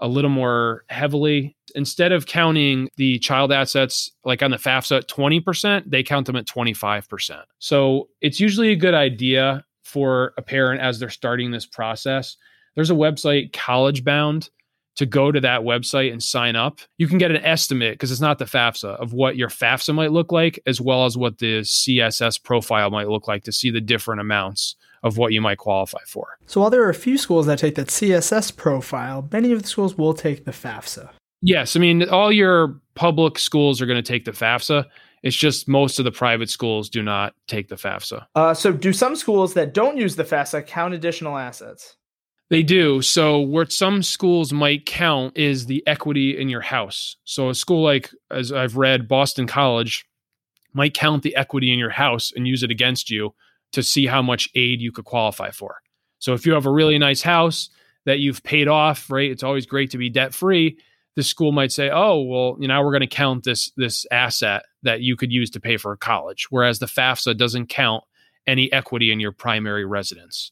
a 0.00 0.08
little 0.08 0.30
more 0.30 0.84
heavily. 0.88 1.56
Instead 1.74 2.12
of 2.12 2.26
counting 2.26 2.88
the 2.96 3.18
child 3.18 3.52
assets 3.52 4.10
like 4.24 4.42
on 4.42 4.50
the 4.50 4.56
FAFSA 4.56 4.98
at 4.98 5.08
20%, 5.08 5.90
they 5.90 6.02
count 6.02 6.26
them 6.26 6.36
at 6.36 6.46
25%. 6.46 7.42
So 7.58 8.08
it's 8.20 8.40
usually 8.40 8.70
a 8.70 8.76
good 8.76 8.94
idea 8.94 9.64
for 9.82 10.34
a 10.36 10.42
parent 10.42 10.80
as 10.80 10.98
they're 10.98 11.10
starting 11.10 11.50
this 11.50 11.66
process. 11.66 12.36
There's 12.74 12.90
a 12.90 12.94
website, 12.94 13.52
College 13.52 14.04
Bound, 14.04 14.50
to 14.98 15.06
go 15.06 15.30
to 15.30 15.40
that 15.40 15.60
website 15.60 16.10
and 16.10 16.20
sign 16.20 16.56
up, 16.56 16.80
you 16.98 17.06
can 17.06 17.18
get 17.18 17.30
an 17.30 17.44
estimate 17.44 17.94
because 17.94 18.10
it's 18.10 18.20
not 18.20 18.38
the 18.38 18.44
FAFSA 18.44 18.96
of 19.00 19.12
what 19.12 19.36
your 19.36 19.48
FAFSA 19.48 19.94
might 19.94 20.10
look 20.10 20.32
like, 20.32 20.58
as 20.66 20.80
well 20.80 21.04
as 21.04 21.16
what 21.16 21.38
the 21.38 21.60
CSS 21.60 22.42
profile 22.42 22.90
might 22.90 23.08
look 23.08 23.28
like 23.28 23.44
to 23.44 23.52
see 23.52 23.70
the 23.70 23.80
different 23.80 24.20
amounts 24.20 24.74
of 25.02 25.16
what 25.16 25.32
you 25.32 25.40
might 25.40 25.58
qualify 25.58 26.00
for. 26.06 26.38
So 26.46 26.60
while 26.60 26.70
there 26.70 26.82
are 26.82 26.90
a 26.90 26.94
few 26.94 27.18
schools 27.18 27.46
that 27.46 27.58
take 27.58 27.74
that 27.76 27.88
CSS 27.88 28.56
profile, 28.56 29.28
many 29.32 29.52
of 29.52 29.62
the 29.62 29.68
schools 29.68 29.96
will 29.96 30.14
take 30.14 30.44
the 30.44 30.52
FAFSA. 30.52 31.10
Yes, 31.40 31.76
I 31.76 31.78
mean 31.78 32.08
all 32.08 32.32
your 32.32 32.80
public 32.94 33.38
schools 33.38 33.80
are 33.80 33.86
going 33.86 34.02
to 34.02 34.12
take 34.12 34.24
the 34.24 34.32
FAFSA. 34.32 34.86
It's 35.22 35.36
just 35.36 35.68
most 35.68 35.98
of 35.98 36.04
the 36.04 36.12
private 36.12 36.50
schools 36.50 36.88
do 36.88 37.02
not 37.02 37.34
take 37.46 37.68
the 37.68 37.76
FAFSA. 37.76 38.26
Uh, 38.34 38.54
so 38.54 38.72
do 38.72 38.92
some 38.92 39.16
schools 39.16 39.54
that 39.54 39.74
don't 39.74 39.96
use 39.96 40.16
the 40.16 40.24
FAFSA 40.24 40.66
count 40.66 40.94
additional 40.94 41.36
assets? 41.36 41.96
They 42.50 42.62
do. 42.62 43.02
So, 43.02 43.38
what 43.38 43.72
some 43.72 44.02
schools 44.02 44.52
might 44.54 44.86
count 44.86 45.36
is 45.36 45.66
the 45.66 45.86
equity 45.86 46.38
in 46.38 46.48
your 46.48 46.62
house. 46.62 47.16
So, 47.24 47.50
a 47.50 47.54
school 47.54 47.82
like, 47.82 48.10
as 48.30 48.52
I've 48.52 48.76
read, 48.76 49.06
Boston 49.06 49.46
College 49.46 50.06
might 50.72 50.94
count 50.94 51.22
the 51.22 51.36
equity 51.36 51.72
in 51.72 51.78
your 51.78 51.90
house 51.90 52.32
and 52.34 52.48
use 52.48 52.62
it 52.62 52.70
against 52.70 53.10
you 53.10 53.34
to 53.72 53.82
see 53.82 54.06
how 54.06 54.22
much 54.22 54.48
aid 54.54 54.80
you 54.80 54.92
could 54.92 55.04
qualify 55.04 55.50
for. 55.50 55.76
So, 56.18 56.34
if 56.34 56.46
you 56.46 56.52
have 56.52 56.66
a 56.66 56.72
really 56.72 56.98
nice 56.98 57.22
house 57.22 57.70
that 58.06 58.18
you've 58.20 58.42
paid 58.42 58.68
off, 58.68 59.10
right? 59.10 59.30
It's 59.30 59.42
always 59.42 59.66
great 59.66 59.90
to 59.90 59.98
be 59.98 60.10
debt 60.10 60.34
free. 60.34 60.78
The 61.16 61.22
school 61.22 61.52
might 61.52 61.72
say, 61.72 61.90
"Oh, 61.90 62.22
well, 62.22 62.56
you 62.60 62.68
know, 62.68 62.80
we're 62.82 62.92
going 62.92 63.00
to 63.00 63.06
count 63.06 63.44
this 63.44 63.70
this 63.76 64.06
asset 64.10 64.62
that 64.82 65.00
you 65.00 65.16
could 65.16 65.32
use 65.32 65.50
to 65.50 65.60
pay 65.60 65.76
for 65.76 65.96
college, 65.96 66.46
whereas 66.50 66.78
the 66.78 66.86
FAFSA 66.86 67.36
doesn't 67.36 67.68
count 67.68 68.04
any 68.46 68.72
equity 68.72 69.12
in 69.12 69.20
your 69.20 69.32
primary 69.32 69.84
residence. 69.84 70.50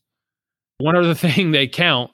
One 0.78 0.94
other 0.94 1.14
thing 1.14 1.50
they 1.50 1.66
count 1.66 2.10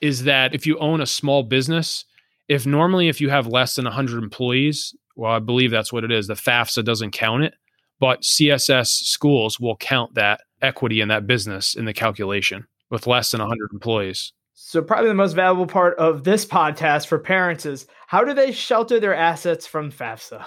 is 0.00 0.24
that 0.24 0.54
if 0.54 0.66
you 0.66 0.78
own 0.78 1.00
a 1.00 1.06
small 1.06 1.42
business, 1.42 2.04
if 2.48 2.66
normally 2.66 3.08
if 3.08 3.20
you 3.20 3.30
have 3.30 3.46
less 3.46 3.74
than 3.74 3.84
100 3.84 4.22
employees, 4.22 4.94
well, 5.14 5.32
I 5.32 5.38
believe 5.38 5.70
that's 5.70 5.92
what 5.92 6.04
it 6.04 6.12
is, 6.12 6.26
the 6.26 6.34
FAFSA 6.34 6.84
doesn't 6.84 7.12
count 7.12 7.44
it, 7.44 7.54
but 7.98 8.22
CSS 8.22 8.88
schools 8.88 9.58
will 9.58 9.76
count 9.76 10.14
that 10.14 10.40
equity 10.62 11.00
in 11.00 11.08
that 11.08 11.26
business 11.26 11.74
in 11.74 11.84
the 11.84 11.92
calculation 11.92 12.66
with 12.90 13.06
less 13.06 13.30
than 13.30 13.40
100 13.40 13.70
employees. 13.72 14.32
So, 14.54 14.82
probably 14.82 15.08
the 15.08 15.14
most 15.14 15.34
valuable 15.34 15.66
part 15.66 15.98
of 15.98 16.24
this 16.24 16.46
podcast 16.46 17.06
for 17.06 17.18
parents 17.18 17.66
is 17.66 17.86
how 18.06 18.24
do 18.24 18.32
they 18.32 18.52
shelter 18.52 18.98
their 18.98 19.14
assets 19.14 19.66
from 19.66 19.92
FAFSA? 19.92 20.46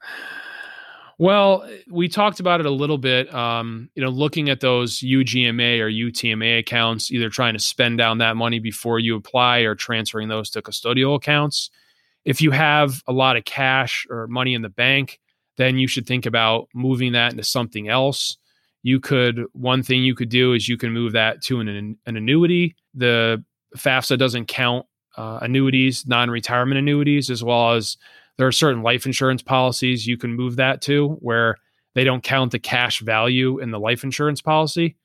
well, 1.18 1.68
we 1.90 2.08
talked 2.08 2.40
about 2.40 2.60
it 2.60 2.66
a 2.66 2.70
little 2.70 2.98
bit. 2.98 3.32
Um, 3.34 3.88
you 3.94 4.02
know, 4.02 4.10
looking 4.10 4.50
at 4.50 4.60
those 4.60 4.98
UGMA 5.00 5.80
or 5.80 5.88
UTMA 5.88 6.58
accounts, 6.58 7.10
either 7.10 7.30
trying 7.30 7.54
to 7.54 7.60
spend 7.60 7.98
down 7.98 8.18
that 8.18 8.36
money 8.36 8.58
before 8.58 8.98
you 8.98 9.16
apply 9.16 9.60
or 9.60 9.74
transferring 9.74 10.28
those 10.28 10.50
to 10.50 10.62
custodial 10.62 11.16
accounts. 11.16 11.70
If 12.24 12.40
you 12.40 12.50
have 12.50 13.02
a 13.06 13.12
lot 13.12 13.36
of 13.36 13.44
cash 13.44 14.06
or 14.10 14.26
money 14.26 14.54
in 14.54 14.62
the 14.62 14.68
bank, 14.68 15.20
then 15.56 15.78
you 15.78 15.86
should 15.86 16.06
think 16.06 16.26
about 16.26 16.68
moving 16.74 17.12
that 17.12 17.32
into 17.32 17.44
something 17.44 17.88
else. 17.88 18.36
You 18.82 19.00
could 19.00 19.44
one 19.52 19.82
thing 19.82 20.02
you 20.02 20.14
could 20.14 20.28
do 20.28 20.52
is 20.52 20.68
you 20.68 20.76
can 20.76 20.92
move 20.92 21.12
that 21.12 21.42
to 21.42 21.60
an, 21.60 21.96
an 22.06 22.16
annuity. 22.16 22.76
The 22.94 23.42
fafsa 23.76 24.18
doesn't 24.18 24.46
count 24.46 24.86
uh, 25.16 25.38
annuities 25.42 26.06
non-retirement 26.06 26.78
annuities 26.78 27.30
as 27.30 27.42
well 27.42 27.72
as 27.72 27.96
there 28.36 28.46
are 28.48 28.52
certain 28.52 28.82
life 28.82 29.06
insurance 29.06 29.42
policies 29.42 30.08
you 30.08 30.16
can 30.16 30.34
move 30.34 30.56
that 30.56 30.80
to 30.82 31.10
where 31.20 31.56
they 31.94 32.02
don't 32.02 32.24
count 32.24 32.50
the 32.50 32.58
cash 32.58 33.00
value 33.00 33.60
in 33.60 33.70
the 33.70 33.78
life 33.78 34.02
insurance 34.02 34.40
policy. 34.40 34.96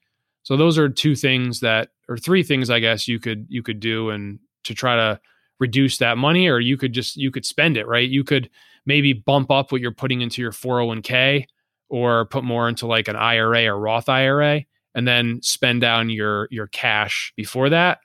So 0.41 0.57
those 0.57 0.79
are 0.79 0.89
two 0.89 1.15
things 1.15 1.59
that 1.59 1.89
or 2.07 2.17
three 2.17 2.43
things 2.43 2.69
i 2.69 2.79
guess 2.79 3.07
you 3.07 3.19
could 3.19 3.45
you 3.49 3.61
could 3.61 3.79
do 3.79 4.09
and 4.09 4.39
to 4.63 4.73
try 4.73 4.95
to 4.95 5.19
reduce 5.59 5.97
that 5.97 6.17
money 6.17 6.47
or 6.47 6.59
you 6.59 6.77
could 6.77 6.93
just 6.93 7.17
you 7.17 7.31
could 7.31 7.45
spend 7.45 7.77
it 7.77 7.87
right? 7.87 8.09
You 8.09 8.23
could 8.23 8.49
maybe 8.89 9.13
bump 9.13 9.51
up 9.51 9.71
what 9.71 9.79
you're 9.79 9.93
putting 9.93 10.21
into 10.21 10.41
your 10.41 10.51
401k 10.51 11.45
or 11.89 12.25
put 12.25 12.43
more 12.43 12.67
into 12.67 12.87
like 12.87 13.07
an 13.07 13.15
IRA 13.15 13.67
or 13.67 13.79
Roth 13.79 14.09
IRA 14.09 14.63
and 14.95 15.07
then 15.07 15.39
spend 15.43 15.81
down 15.81 16.09
your 16.09 16.47
your 16.51 16.67
cash 16.67 17.31
before 17.37 17.69
that 17.69 17.99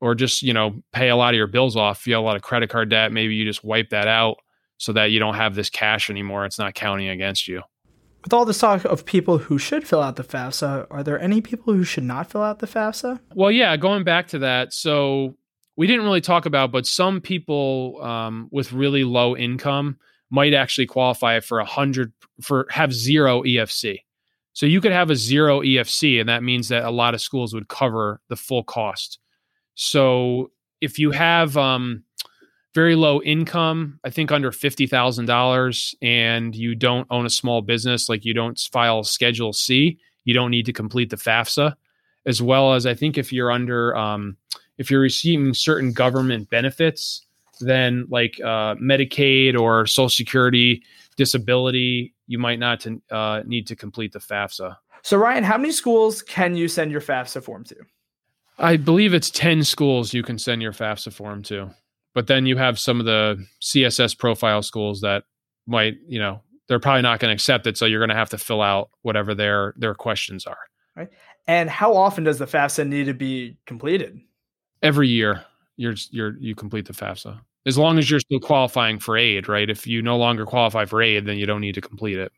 or 0.00 0.14
just 0.14 0.42
you 0.42 0.54
know 0.54 0.82
pay 0.92 1.10
a 1.10 1.16
lot 1.16 1.34
of 1.34 1.36
your 1.36 1.46
bills 1.46 1.76
off 1.76 2.00
if 2.00 2.06
you 2.06 2.14
have 2.14 2.22
a 2.22 2.26
lot 2.26 2.36
of 2.36 2.42
credit 2.42 2.70
card 2.70 2.88
debt 2.88 3.12
maybe 3.12 3.34
you 3.34 3.44
just 3.44 3.62
wipe 3.62 3.90
that 3.90 4.08
out 4.08 4.36
so 4.78 4.92
that 4.92 5.10
you 5.10 5.18
don't 5.18 5.34
have 5.34 5.54
this 5.54 5.70
cash 5.70 6.08
anymore 6.08 6.46
it's 6.46 6.58
not 6.58 6.74
counting 6.74 7.08
against 7.08 7.46
you 7.46 7.62
with 8.24 8.32
all 8.32 8.46
this 8.46 8.58
talk 8.58 8.84
of 8.86 9.04
people 9.04 9.36
who 9.36 9.58
should 9.58 9.86
fill 9.86 10.00
out 10.00 10.16
the 10.16 10.24
FAFSA, 10.24 10.86
are 10.90 11.02
there 11.02 11.20
any 11.20 11.42
people 11.42 11.74
who 11.74 11.84
should 11.84 12.04
not 12.04 12.30
fill 12.30 12.42
out 12.42 12.58
the 12.58 12.66
FAFSA? 12.66 13.20
Well, 13.34 13.50
yeah, 13.50 13.76
going 13.76 14.02
back 14.02 14.28
to 14.28 14.38
that. 14.38 14.72
So 14.72 15.36
we 15.76 15.86
didn't 15.86 16.06
really 16.06 16.22
talk 16.22 16.46
about, 16.46 16.72
but 16.72 16.86
some 16.86 17.20
people 17.20 18.02
um, 18.02 18.48
with 18.50 18.72
really 18.72 19.04
low 19.04 19.36
income 19.36 19.98
might 20.34 20.52
actually 20.52 20.86
qualify 20.86 21.38
for 21.38 21.60
a 21.60 21.64
hundred 21.64 22.12
for 22.42 22.66
have 22.68 22.92
zero 22.92 23.42
EFC. 23.44 24.00
So 24.52 24.66
you 24.66 24.80
could 24.80 24.92
have 24.92 25.10
a 25.10 25.16
zero 25.16 25.60
EFC, 25.60 26.18
and 26.18 26.28
that 26.28 26.42
means 26.42 26.68
that 26.68 26.84
a 26.84 26.90
lot 26.90 27.14
of 27.14 27.20
schools 27.20 27.54
would 27.54 27.68
cover 27.68 28.20
the 28.28 28.36
full 28.36 28.64
cost. 28.64 29.20
So 29.74 30.50
if 30.80 30.98
you 30.98 31.12
have 31.12 31.56
um, 31.56 32.02
very 32.74 32.96
low 32.96 33.22
income, 33.22 34.00
I 34.04 34.10
think 34.10 34.32
under 34.32 34.50
fifty 34.50 34.88
thousand 34.88 35.26
dollars, 35.26 35.94
and 36.02 36.54
you 36.54 36.74
don't 36.74 37.06
own 37.10 37.26
a 37.26 37.30
small 37.30 37.62
business, 37.62 38.08
like 38.08 38.24
you 38.24 38.34
don't 38.34 38.58
file 38.72 39.04
Schedule 39.04 39.52
C, 39.52 39.98
you 40.24 40.34
don't 40.34 40.50
need 40.50 40.66
to 40.66 40.72
complete 40.72 41.10
the 41.10 41.16
FAFSA. 41.16 41.74
As 42.26 42.42
well 42.42 42.72
as 42.72 42.86
I 42.86 42.94
think 42.94 43.18
if 43.18 43.32
you're 43.32 43.52
under, 43.52 43.94
um, 43.94 44.36
if 44.78 44.90
you're 44.90 45.00
receiving 45.00 45.52
certain 45.52 45.92
government 45.92 46.48
benefits, 46.48 47.23
then 47.60 48.06
like 48.08 48.40
uh, 48.40 48.74
Medicaid 48.76 49.58
or 49.58 49.86
Social 49.86 50.08
Security, 50.08 50.82
disability, 51.16 52.14
you 52.26 52.38
might 52.38 52.58
not 52.58 52.80
to, 52.80 53.00
uh, 53.10 53.42
need 53.46 53.66
to 53.68 53.76
complete 53.76 54.12
the 54.12 54.18
FAFSA. 54.18 54.76
So, 55.02 55.18
Ryan, 55.18 55.44
how 55.44 55.58
many 55.58 55.72
schools 55.72 56.22
can 56.22 56.56
you 56.56 56.68
send 56.68 56.90
your 56.90 57.00
FAFSA 57.00 57.42
form 57.42 57.64
to? 57.64 57.76
I 58.58 58.76
believe 58.76 59.14
it's 59.14 59.30
10 59.30 59.64
schools 59.64 60.14
you 60.14 60.22
can 60.22 60.38
send 60.38 60.62
your 60.62 60.72
FAFSA 60.72 61.12
form 61.12 61.42
to. 61.44 61.70
But 62.14 62.28
then 62.28 62.46
you 62.46 62.56
have 62.56 62.78
some 62.78 63.00
of 63.00 63.06
the 63.06 63.44
CSS 63.60 64.16
profile 64.16 64.62
schools 64.62 65.00
that 65.00 65.24
might, 65.66 65.94
you 66.06 66.18
know, 66.18 66.40
they're 66.68 66.80
probably 66.80 67.02
not 67.02 67.20
going 67.20 67.30
to 67.30 67.34
accept 67.34 67.66
it. 67.66 67.76
So 67.76 67.86
you're 67.86 68.00
going 68.00 68.10
to 68.10 68.14
have 68.14 68.30
to 68.30 68.38
fill 68.38 68.62
out 68.62 68.90
whatever 69.02 69.34
their 69.34 69.74
their 69.76 69.94
questions 69.94 70.46
are. 70.46 70.58
Right. 70.96 71.08
And 71.46 71.68
how 71.68 71.94
often 71.94 72.24
does 72.24 72.38
the 72.38 72.46
FAFSA 72.46 72.88
need 72.88 73.04
to 73.04 73.14
be 73.14 73.58
completed? 73.66 74.20
Every 74.82 75.08
year, 75.08 75.44
you're 75.76 75.94
you're 76.10 76.36
you 76.38 76.54
complete 76.54 76.86
the 76.86 76.92
FAFSA 76.92 77.40
as 77.66 77.78
long 77.78 77.98
as 77.98 78.10
you're 78.10 78.20
still 78.20 78.40
qualifying 78.40 78.98
for 78.98 79.16
aid, 79.16 79.48
right? 79.48 79.70
If 79.70 79.86
you 79.86 80.02
no 80.02 80.16
longer 80.16 80.44
qualify 80.44 80.84
for 80.84 81.02
aid, 81.02 81.26
then 81.26 81.38
you 81.38 81.46
don't 81.46 81.60
need 81.60 81.74
to 81.74 81.80
complete 81.80 82.18
it. 82.18 82.32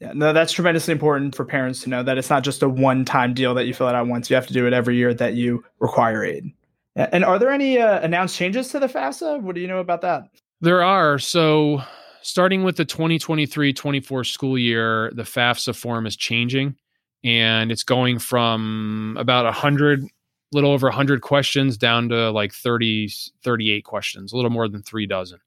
Yeah, 0.00 0.12
no, 0.14 0.32
that's 0.32 0.52
tremendously 0.52 0.92
important 0.92 1.34
for 1.36 1.44
parents 1.44 1.82
to 1.82 1.88
know 1.88 2.02
that 2.02 2.18
it's 2.18 2.28
not 2.28 2.42
just 2.42 2.62
a 2.62 2.68
one-time 2.68 3.34
deal 3.34 3.54
that 3.54 3.66
you 3.66 3.74
fill 3.74 3.88
it 3.88 3.94
out 3.94 4.08
once. 4.08 4.28
You 4.28 4.34
have 4.34 4.48
to 4.48 4.52
do 4.52 4.66
it 4.66 4.72
every 4.72 4.96
year 4.96 5.14
that 5.14 5.34
you 5.34 5.64
require 5.78 6.24
aid. 6.24 6.52
And 6.96 7.24
are 7.24 7.38
there 7.38 7.50
any 7.50 7.78
uh, 7.78 8.00
announced 8.00 8.36
changes 8.36 8.68
to 8.68 8.80
the 8.80 8.88
FAFSA? 8.88 9.40
What 9.40 9.54
do 9.54 9.60
you 9.60 9.68
know 9.68 9.78
about 9.78 10.00
that? 10.00 10.24
There 10.60 10.82
are. 10.82 11.18
So, 11.18 11.82
starting 12.20 12.64
with 12.64 12.76
the 12.76 12.84
2023-24 12.84 14.26
school 14.26 14.58
year, 14.58 15.12
the 15.14 15.22
FAFSA 15.22 15.74
form 15.76 16.06
is 16.06 16.16
changing, 16.16 16.76
and 17.22 17.70
it's 17.70 17.84
going 17.84 18.18
from 18.18 19.16
about 19.18 19.44
100 19.44 20.04
little 20.52 20.70
over 20.70 20.88
100 20.88 21.22
questions 21.22 21.76
down 21.76 22.08
to 22.08 22.30
like 22.30 22.52
30 22.52 23.10
38 23.42 23.84
questions 23.84 24.32
a 24.32 24.36
little 24.36 24.50
more 24.50 24.68
than 24.68 24.82
three 24.82 25.06
dozen. 25.06 25.38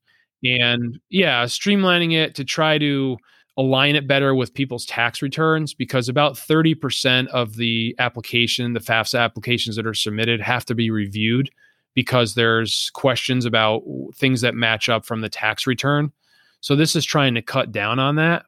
And 0.44 0.98
yeah 1.08 1.44
streamlining 1.44 2.12
it 2.12 2.34
to 2.36 2.44
try 2.44 2.78
to 2.78 3.16
align 3.56 3.96
it 3.96 4.06
better 4.06 4.34
with 4.34 4.52
people's 4.52 4.84
tax 4.84 5.22
returns 5.22 5.72
because 5.72 6.10
about 6.10 6.34
30% 6.34 7.26
of 7.28 7.56
the 7.56 7.96
application 7.98 8.74
the 8.74 8.80
fafsa 8.80 9.18
applications 9.18 9.76
that 9.76 9.86
are 9.86 9.94
submitted 9.94 10.40
have 10.40 10.64
to 10.66 10.74
be 10.74 10.90
reviewed 10.90 11.50
because 11.94 12.34
there's 12.34 12.90
questions 12.92 13.46
about 13.46 13.82
things 14.14 14.42
that 14.42 14.54
match 14.54 14.90
up 14.90 15.06
from 15.06 15.22
the 15.22 15.30
tax 15.30 15.66
return. 15.66 16.12
So 16.60 16.76
this 16.76 16.94
is 16.94 17.06
trying 17.06 17.34
to 17.34 17.42
cut 17.42 17.72
down 17.72 17.98
on 17.98 18.16
that 18.16 18.44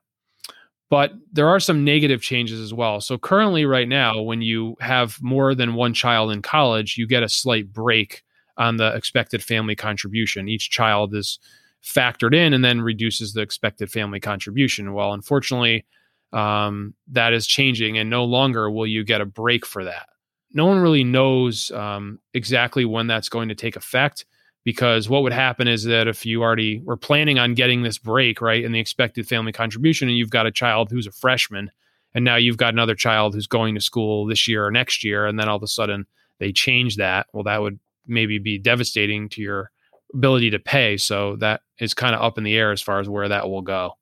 but 0.90 1.12
there 1.33 1.48
are 1.48 1.61
some 1.61 1.85
negative 1.85 2.22
changes 2.22 2.61
as 2.61 2.72
well. 2.72 3.01
So 3.01 3.18
currently, 3.18 3.64
right 3.64 3.88
now, 3.88 4.20
when 4.20 4.40
you 4.40 4.77
have 4.81 5.18
more 5.22 5.55
than 5.55 5.74
one 5.74 5.92
child 5.94 6.31
in 6.31 6.42
college, 6.42 6.96
you 6.96 7.07
get 7.07 7.22
a 7.22 7.29
slight 7.29 7.72
break 7.72 8.22
on 8.57 8.77
the 8.77 8.94
expected 8.94 9.42
family 9.42 9.77
contribution. 9.77 10.48
Each 10.48 10.70
child 10.70 11.14
is 11.14 11.38
factored 11.85 12.35
in 12.35 12.55
and 12.55 12.64
then 12.64 12.81
reduces 12.81 13.33
the 13.33 13.42
expected 13.42 13.90
family 13.90 14.18
contribution. 14.18 14.94
Well, 14.94 15.12
unfortunately, 15.12 15.85
um, 16.33 16.94
that 17.09 17.33
is 17.33 17.46
changing, 17.46 17.98
and 17.98 18.11
no 18.11 18.24
longer 18.24 18.70
will 18.70 18.87
you 18.87 19.05
get 19.05 19.20
a 19.20 19.27
break 19.27 19.64
for 19.64 19.85
that. 19.85 20.09
No 20.53 20.66
one 20.66 20.79
really 20.79 21.05
knows 21.05 21.70
um, 21.72 22.18
exactly 22.33 22.85
when 22.85 23.07
that's 23.07 23.29
going 23.29 23.51
to 23.51 23.55
take 23.55 23.77
effect 23.77 24.24
because 24.64 25.08
what 25.08 25.22
would 25.22 25.32
happen 25.32 25.68
is 25.68 25.84
that 25.84 26.08
if 26.08 26.26
you 26.26 26.42
already 26.42 26.80
were 26.84 26.96
planning 26.96 27.38
on 27.38 27.54
getting 27.54 27.82
this 27.82 27.98
break 27.98 28.40
right 28.40 28.64
in 28.64 28.72
the 28.72 28.80
expected 28.80 29.26
family 29.26 29.52
contribution 29.52 30.08
and 30.08 30.16
you've 30.16 30.30
got 30.30 30.46
a 30.46 30.52
child 30.52 30.90
who's 30.90 31.06
a 31.06 31.12
freshman 31.12 31.70
and 32.14 32.24
now 32.24 32.36
you've 32.36 32.56
got 32.56 32.74
another 32.74 32.94
child 32.94 33.34
who's 33.34 33.46
going 33.46 33.74
to 33.74 33.80
school 33.80 34.26
this 34.26 34.48
year 34.48 34.64
or 34.64 34.70
next 34.70 35.04
year 35.04 35.26
and 35.26 35.38
then 35.38 35.48
all 35.48 35.56
of 35.56 35.62
a 35.62 35.68
sudden 35.68 36.06
they 36.38 36.52
change 36.52 36.96
that 36.96 37.26
well 37.32 37.44
that 37.44 37.62
would 37.62 37.78
maybe 38.06 38.38
be 38.38 38.58
devastating 38.58 39.28
to 39.28 39.40
your 39.40 39.70
ability 40.14 40.50
to 40.50 40.58
pay 40.58 40.96
so 40.96 41.36
that 41.36 41.60
is 41.78 41.94
kind 41.94 42.14
of 42.14 42.22
up 42.22 42.38
in 42.38 42.44
the 42.44 42.56
air 42.56 42.72
as 42.72 42.82
far 42.82 43.00
as 43.00 43.08
where 43.08 43.28
that 43.28 43.48
will 43.48 43.62
go 43.62 43.92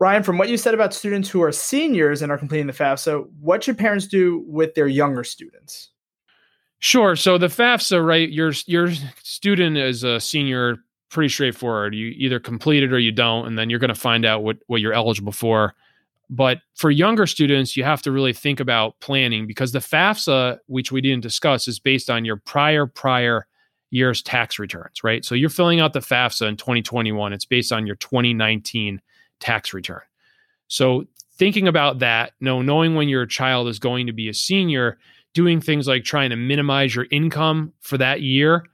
Ryan, 0.00 0.22
from 0.22 0.38
what 0.38 0.48
you 0.48 0.56
said 0.56 0.72
about 0.72 0.94
students 0.94 1.28
who 1.28 1.42
are 1.42 1.52
seniors 1.52 2.22
and 2.22 2.32
are 2.32 2.38
completing 2.38 2.66
the 2.66 2.72
FAFSA, 2.72 3.22
what 3.38 3.62
should 3.62 3.76
parents 3.76 4.06
do 4.06 4.42
with 4.46 4.74
their 4.74 4.86
younger 4.86 5.22
students? 5.22 5.90
Sure. 6.80 7.14
So 7.14 7.36
the 7.36 7.48
FAFSA, 7.48 8.04
right? 8.04 8.28
Your 8.30 8.52
your 8.66 8.90
student 9.22 9.76
is 9.76 10.02
a 10.02 10.18
senior, 10.18 10.78
pretty 11.10 11.28
straightforward. 11.28 11.94
You 11.94 12.06
either 12.16 12.40
complete 12.40 12.82
it 12.82 12.92
or 12.92 12.98
you 12.98 13.12
don't, 13.12 13.46
and 13.46 13.58
then 13.58 13.68
you're 13.68 13.78
going 13.78 13.88
to 13.88 13.94
find 13.94 14.24
out 14.24 14.42
what 14.42 14.56
what 14.66 14.80
you're 14.80 14.94
eligible 14.94 15.32
for. 15.32 15.74
But 16.30 16.60
for 16.74 16.90
younger 16.90 17.26
students, 17.26 17.76
you 17.76 17.84
have 17.84 18.00
to 18.02 18.12
really 18.12 18.32
think 18.32 18.60
about 18.60 18.98
planning 19.00 19.46
because 19.46 19.72
the 19.72 19.80
FAFSA, 19.80 20.58
which 20.66 20.90
we 20.90 21.00
didn't 21.00 21.22
discuss, 21.22 21.68
is 21.68 21.78
based 21.78 22.08
on 22.08 22.24
your 22.24 22.36
prior 22.36 22.86
prior 22.86 23.46
year's 23.90 24.22
tax 24.22 24.58
returns, 24.58 25.04
right? 25.04 25.24
So 25.24 25.34
you're 25.34 25.50
filling 25.50 25.80
out 25.80 25.92
the 25.92 26.00
FAFSA 26.00 26.48
in 26.48 26.56
2021. 26.56 27.32
It's 27.32 27.44
based 27.44 27.72
on 27.72 27.86
your 27.86 27.96
2019 27.96 29.02
tax 29.40 29.74
return. 29.74 30.00
So 30.68 31.04
thinking 31.36 31.68
about 31.68 31.98
that, 31.98 32.32
no, 32.40 32.62
knowing 32.62 32.94
when 32.94 33.08
your 33.08 33.26
child 33.26 33.68
is 33.68 33.78
going 33.80 34.06
to 34.06 34.12
be 34.12 34.28
a 34.28 34.34
senior 34.34 34.98
doing 35.34 35.60
things 35.60 35.86
like 35.86 36.04
trying 36.04 36.30
to 36.30 36.36
minimize 36.36 36.94
your 36.94 37.06
income 37.10 37.72
for 37.80 37.98
that 37.98 38.20
year, 38.20 38.64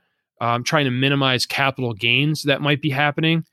um, 0.41 0.63
trying 0.63 0.85
to 0.85 0.91
minimize 0.91 1.45
capital 1.45 1.93
gains 1.93 2.43
that 2.43 2.61
might 2.61 2.81
be 2.81 2.89
happening, 2.89 3.43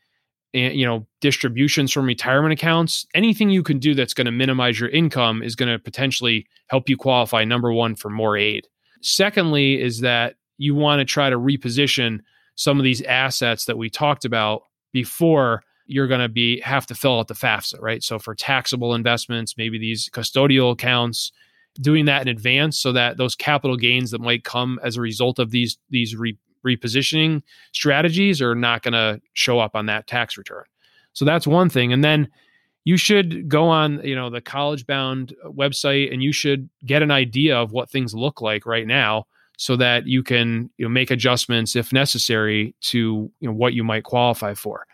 and 0.52 0.74
you 0.74 0.86
know 0.86 1.06
distributions 1.20 1.92
from 1.92 2.06
retirement 2.06 2.52
accounts 2.52 3.06
anything 3.14 3.50
you 3.50 3.62
can 3.62 3.78
do 3.78 3.94
that's 3.94 4.14
going 4.14 4.24
to 4.26 4.30
minimize 4.30 4.78
your 4.78 4.88
income 4.90 5.42
is 5.42 5.56
going 5.56 5.70
to 5.70 5.78
potentially 5.78 6.46
help 6.68 6.88
you 6.88 6.96
qualify 6.96 7.44
number 7.44 7.72
one 7.72 7.96
for 7.96 8.08
more 8.08 8.36
aid 8.36 8.66
secondly 9.02 9.80
is 9.80 10.00
that 10.00 10.36
you 10.58 10.74
want 10.74 11.00
to 11.00 11.04
try 11.04 11.28
to 11.28 11.38
reposition 11.38 12.20
some 12.54 12.78
of 12.78 12.84
these 12.84 13.02
assets 13.02 13.64
that 13.64 13.78
we 13.78 13.90
talked 13.90 14.24
about 14.24 14.62
before 14.92 15.62
you're 15.86 16.06
going 16.06 16.20
to 16.20 16.28
be 16.28 16.60
have 16.60 16.86
to 16.86 16.94
fill 16.94 17.18
out 17.18 17.28
the 17.28 17.34
FAFSA, 17.34 17.80
right? 17.80 18.02
So 18.02 18.18
for 18.18 18.34
taxable 18.34 18.94
investments, 18.94 19.56
maybe 19.58 19.78
these 19.78 20.08
custodial 20.08 20.72
accounts, 20.72 21.32
doing 21.80 22.04
that 22.04 22.22
in 22.22 22.28
advance 22.28 22.78
so 22.78 22.92
that 22.92 23.16
those 23.16 23.34
capital 23.34 23.76
gains 23.76 24.10
that 24.10 24.20
might 24.20 24.44
come 24.44 24.78
as 24.82 24.96
a 24.96 25.00
result 25.00 25.38
of 25.38 25.50
these 25.50 25.78
these 25.90 26.16
re- 26.16 26.38
repositioning 26.64 27.42
strategies 27.72 28.40
are 28.40 28.54
not 28.54 28.82
going 28.82 28.92
to 28.92 29.20
show 29.34 29.58
up 29.58 29.76
on 29.76 29.86
that 29.86 30.06
tax 30.06 30.38
return. 30.38 30.64
So 31.12 31.24
that's 31.24 31.46
one 31.46 31.68
thing. 31.68 31.92
And 31.92 32.02
then 32.02 32.28
you 32.84 32.96
should 32.96 33.48
go 33.48 33.68
on, 33.68 34.00
you 34.04 34.14
know, 34.14 34.30
the 34.30 34.40
college 34.40 34.86
bound 34.86 35.34
website 35.44 36.12
and 36.12 36.22
you 36.22 36.32
should 36.32 36.68
get 36.84 37.02
an 37.02 37.10
idea 37.10 37.56
of 37.56 37.72
what 37.72 37.90
things 37.90 38.14
look 38.14 38.40
like 38.40 38.66
right 38.66 38.86
now 38.86 39.26
so 39.56 39.76
that 39.76 40.06
you 40.06 40.22
can 40.22 40.70
you 40.76 40.84
know, 40.84 40.90
make 40.90 41.10
adjustments 41.10 41.76
if 41.76 41.92
necessary 41.92 42.74
to 42.80 43.30
you 43.40 43.48
know 43.48 43.52
what 43.52 43.74
you 43.74 43.84
might 43.84 44.04
qualify 44.04 44.54
for. 44.54 44.86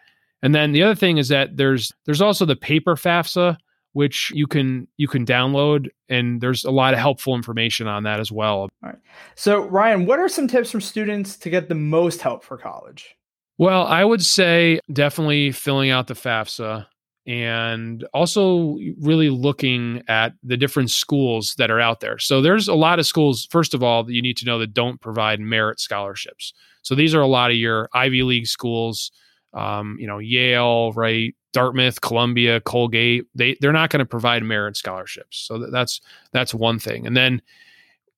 And 0.42 0.54
then 0.54 0.72
the 0.72 0.82
other 0.82 0.94
thing 0.94 1.18
is 1.18 1.28
that 1.28 1.56
there's 1.56 1.92
there's 2.04 2.22
also 2.22 2.44
the 2.44 2.56
paper 2.56 2.94
FAFSA 2.94 3.56
which 3.92 4.30
you 4.34 4.46
can 4.46 4.86
you 4.96 5.08
can 5.08 5.26
download 5.26 5.88
and 6.08 6.40
there's 6.40 6.64
a 6.64 6.70
lot 6.70 6.94
of 6.94 7.00
helpful 7.00 7.34
information 7.34 7.86
on 7.86 8.04
that 8.04 8.20
as 8.20 8.30
well. 8.30 8.62
All 8.62 8.70
right. 8.82 8.98
So 9.34 9.66
Ryan, 9.66 10.06
what 10.06 10.18
are 10.18 10.28
some 10.28 10.48
tips 10.48 10.70
from 10.70 10.80
students 10.80 11.36
to 11.38 11.50
get 11.50 11.68
the 11.68 11.74
most 11.74 12.22
help 12.22 12.44
for 12.44 12.56
college? 12.56 13.16
Well, 13.58 13.84
I 13.86 14.04
would 14.04 14.24
say 14.24 14.80
definitely 14.92 15.52
filling 15.52 15.90
out 15.90 16.06
the 16.06 16.14
FAFSA 16.14 16.86
and 17.26 18.06
also 18.14 18.78
really 19.00 19.28
looking 19.28 20.02
at 20.08 20.32
the 20.42 20.56
different 20.56 20.90
schools 20.90 21.54
that 21.58 21.70
are 21.70 21.80
out 21.80 22.00
there. 22.00 22.18
So 22.18 22.40
there's 22.40 22.68
a 22.68 22.74
lot 22.74 22.98
of 22.98 23.06
schools 23.06 23.46
first 23.50 23.74
of 23.74 23.82
all 23.82 24.04
that 24.04 24.14
you 24.14 24.22
need 24.22 24.38
to 24.38 24.46
know 24.46 24.58
that 24.58 24.72
don't 24.72 25.00
provide 25.00 25.40
merit 25.40 25.78
scholarships. 25.78 26.54
So 26.82 26.94
these 26.94 27.14
are 27.14 27.20
a 27.20 27.26
lot 27.26 27.50
of 27.50 27.56
your 27.56 27.90
Ivy 27.92 28.22
League 28.22 28.46
schools 28.46 29.12
um, 29.52 29.96
you 29.98 30.06
know, 30.06 30.18
Yale, 30.18 30.92
right, 30.92 31.34
Dartmouth, 31.52 32.00
Columbia, 32.00 32.60
Colgate, 32.60 33.26
they 33.34 33.56
they're 33.60 33.72
not 33.72 33.90
going 33.90 33.98
to 33.98 34.06
provide 34.06 34.42
merit 34.42 34.76
scholarships. 34.76 35.38
So 35.38 35.58
that's 35.70 36.00
that's 36.32 36.54
one 36.54 36.78
thing. 36.78 37.06
And 37.06 37.16
then 37.16 37.42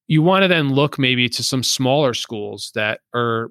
you 0.08 0.22
want 0.22 0.42
to 0.42 0.48
then 0.48 0.70
look 0.72 0.98
maybe 0.98 1.28
to 1.28 1.42
some 1.42 1.62
smaller 1.62 2.12
schools 2.14 2.70
that 2.74 3.00
are 3.14 3.50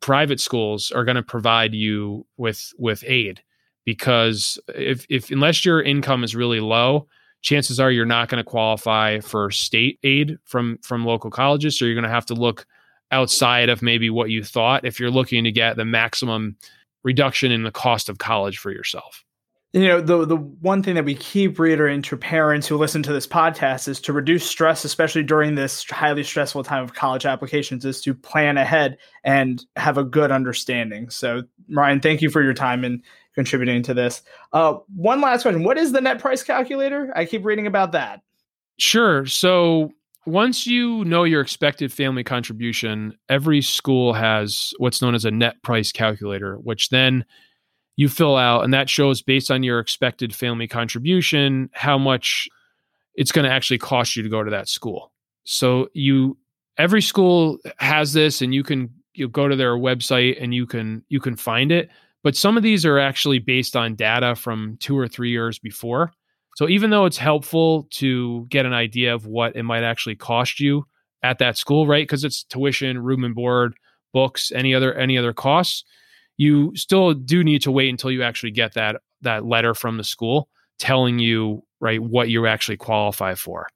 private 0.00 0.40
schools 0.40 0.90
are 0.90 1.04
going 1.04 1.16
to 1.16 1.22
provide 1.22 1.74
you 1.74 2.26
with 2.36 2.72
with 2.78 3.04
aid 3.06 3.42
because 3.84 4.58
if 4.74 5.06
if 5.08 5.30
unless 5.30 5.64
your 5.64 5.80
income 5.80 6.24
is 6.24 6.36
really 6.36 6.60
low, 6.60 7.06
chances 7.40 7.80
are 7.80 7.90
you're 7.90 8.04
not 8.04 8.28
going 8.28 8.42
to 8.42 8.48
qualify 8.48 9.20
for 9.20 9.50
state 9.50 9.98
aid 10.02 10.38
from 10.44 10.78
from 10.82 11.04
local 11.04 11.30
colleges 11.30 11.78
so 11.78 11.84
you're 11.84 11.94
going 11.94 12.02
to 12.02 12.10
have 12.10 12.26
to 12.26 12.34
look 12.34 12.66
outside 13.10 13.68
of 13.68 13.82
maybe 13.82 14.08
what 14.08 14.30
you 14.30 14.42
thought 14.42 14.84
if 14.84 14.98
you're 14.98 15.10
looking 15.10 15.44
to 15.44 15.52
get 15.52 15.76
the 15.76 15.84
maximum 15.84 16.56
reduction 17.02 17.52
in 17.52 17.62
the 17.62 17.70
cost 17.70 18.08
of 18.08 18.18
college 18.18 18.58
for 18.58 18.70
yourself. 18.70 19.24
You 19.74 19.88
know, 19.88 20.00
the 20.02 20.26
the 20.26 20.36
one 20.36 20.82
thing 20.82 20.96
that 20.96 21.06
we 21.06 21.14
keep 21.14 21.58
reiterating 21.58 22.02
to 22.02 22.16
parents 22.18 22.66
who 22.66 22.76
listen 22.76 23.02
to 23.04 23.12
this 23.12 23.26
podcast 23.26 23.88
is 23.88 24.02
to 24.02 24.12
reduce 24.12 24.44
stress, 24.44 24.84
especially 24.84 25.22
during 25.22 25.54
this 25.54 25.82
highly 25.88 26.22
stressful 26.24 26.62
time 26.64 26.84
of 26.84 26.92
college 26.92 27.24
applications, 27.24 27.86
is 27.86 28.02
to 28.02 28.12
plan 28.12 28.58
ahead 28.58 28.98
and 29.24 29.64
have 29.76 29.96
a 29.96 30.04
good 30.04 30.30
understanding. 30.30 31.08
So, 31.08 31.44
Ryan, 31.70 32.00
thank 32.00 32.20
you 32.20 32.28
for 32.28 32.42
your 32.42 32.52
time 32.52 32.84
and 32.84 33.02
contributing 33.34 33.82
to 33.84 33.94
this. 33.94 34.20
Uh, 34.52 34.74
one 34.94 35.22
last 35.22 35.40
question: 35.40 35.64
What 35.64 35.78
is 35.78 35.92
the 35.92 36.02
net 36.02 36.18
price 36.18 36.42
calculator? 36.42 37.10
I 37.16 37.24
keep 37.24 37.42
reading 37.42 37.66
about 37.66 37.92
that. 37.92 38.20
Sure. 38.78 39.24
So 39.24 39.90
once 40.26 40.66
you 40.66 41.04
know 41.04 41.24
your 41.24 41.40
expected 41.40 41.92
family 41.92 42.22
contribution, 42.22 43.16
every 43.28 43.60
school 43.60 44.12
has 44.12 44.72
what's 44.78 45.02
known 45.02 45.14
as 45.14 45.24
a 45.24 45.30
net 45.30 45.62
price 45.62 45.90
calculator, 45.90 46.56
which 46.56 46.90
then 46.90 47.24
you 47.96 48.08
fill 48.08 48.36
out, 48.36 48.64
and 48.64 48.72
that 48.72 48.88
shows 48.88 49.20
based 49.22 49.50
on 49.50 49.62
your 49.62 49.78
expected 49.78 50.34
family 50.34 50.66
contribution 50.68 51.68
how 51.72 51.98
much 51.98 52.48
it's 53.14 53.32
going 53.32 53.44
to 53.44 53.50
actually 53.50 53.78
cost 53.78 54.16
you 54.16 54.22
to 54.22 54.28
go 54.28 54.42
to 54.42 54.50
that 54.50 54.68
school. 54.68 55.12
So 55.44 55.88
you 55.92 56.38
every 56.78 57.02
school 57.02 57.58
has 57.78 58.12
this, 58.12 58.40
and 58.40 58.54
you 58.54 58.62
can 58.62 58.90
you 59.14 59.28
go 59.28 59.48
to 59.48 59.56
their 59.56 59.76
website 59.76 60.42
and 60.42 60.54
you 60.54 60.66
can 60.66 61.04
you 61.08 61.20
can 61.20 61.36
find 61.36 61.72
it. 61.72 61.90
But 62.22 62.36
some 62.36 62.56
of 62.56 62.62
these 62.62 62.86
are 62.86 62.98
actually 62.98 63.40
based 63.40 63.74
on 63.74 63.96
data 63.96 64.36
from 64.36 64.76
two 64.80 64.96
or 64.96 65.08
three 65.08 65.30
years 65.30 65.58
before. 65.58 66.12
So 66.54 66.68
even 66.68 66.90
though 66.90 67.06
it's 67.06 67.18
helpful 67.18 67.88
to 67.92 68.46
get 68.48 68.66
an 68.66 68.72
idea 68.72 69.14
of 69.14 69.26
what 69.26 69.56
it 69.56 69.62
might 69.62 69.84
actually 69.84 70.16
cost 70.16 70.60
you 70.60 70.86
at 71.22 71.38
that 71.38 71.56
school, 71.56 71.86
right? 71.86 72.02
Because 72.02 72.24
it's 72.24 72.44
tuition, 72.44 73.02
room 73.02 73.24
and 73.24 73.34
board, 73.34 73.74
books, 74.12 74.52
any 74.54 74.74
other 74.74 74.94
any 74.94 75.16
other 75.16 75.32
costs, 75.32 75.84
you 76.36 76.72
still 76.74 77.14
do 77.14 77.42
need 77.42 77.62
to 77.62 77.70
wait 77.70 77.88
until 77.88 78.10
you 78.10 78.22
actually 78.22 78.50
get 78.50 78.74
that 78.74 78.96
that 79.22 79.44
letter 79.44 79.74
from 79.74 79.96
the 79.96 80.04
school 80.04 80.48
telling 80.78 81.18
you 81.18 81.62
right 81.80 82.02
what 82.02 82.28
you 82.28 82.46
actually 82.46 82.76
qualify 82.76 83.34
for. 83.34 83.68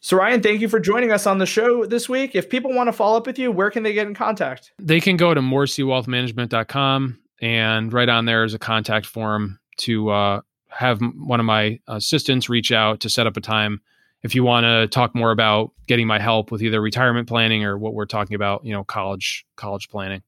So 0.00 0.18
Ryan, 0.18 0.42
thank 0.42 0.60
you 0.60 0.68
for 0.68 0.80
joining 0.80 1.12
us 1.12 1.26
on 1.26 1.38
the 1.38 1.46
show 1.46 1.86
this 1.86 2.08
week. 2.08 2.34
If 2.34 2.50
people 2.50 2.74
want 2.74 2.88
to 2.88 2.92
follow 2.92 3.16
up 3.16 3.26
with 3.26 3.38
you, 3.38 3.50
where 3.50 3.70
can 3.70 3.82
they 3.82 3.94
get 3.94 4.06
in 4.06 4.14
contact? 4.14 4.72
They 4.78 5.00
can 5.00 5.16
go 5.16 5.32
to 5.32 5.40
morrisseywealthmanagement.com 5.40 7.18
and 7.40 7.92
right 7.92 8.08
on 8.08 8.24
there 8.26 8.44
is 8.44 8.52
a 8.52 8.58
contact 8.58 9.06
form 9.06 9.58
to 9.78 10.10
uh, 10.10 10.40
have 10.74 11.00
one 11.16 11.40
of 11.40 11.46
my 11.46 11.78
assistants 11.86 12.48
reach 12.48 12.72
out 12.72 13.00
to 13.00 13.10
set 13.10 13.26
up 13.26 13.36
a 13.36 13.40
time 13.40 13.80
if 14.22 14.34
you 14.34 14.42
want 14.42 14.64
to 14.64 14.88
talk 14.88 15.14
more 15.14 15.30
about 15.30 15.70
getting 15.86 16.06
my 16.06 16.18
help 16.18 16.50
with 16.50 16.62
either 16.62 16.80
retirement 16.80 17.28
planning 17.28 17.64
or 17.64 17.78
what 17.78 17.94
we're 17.94 18.06
talking 18.06 18.34
about, 18.34 18.64
you 18.64 18.72
know, 18.72 18.82
college 18.82 19.46
college 19.56 19.88
planning. 19.88 20.22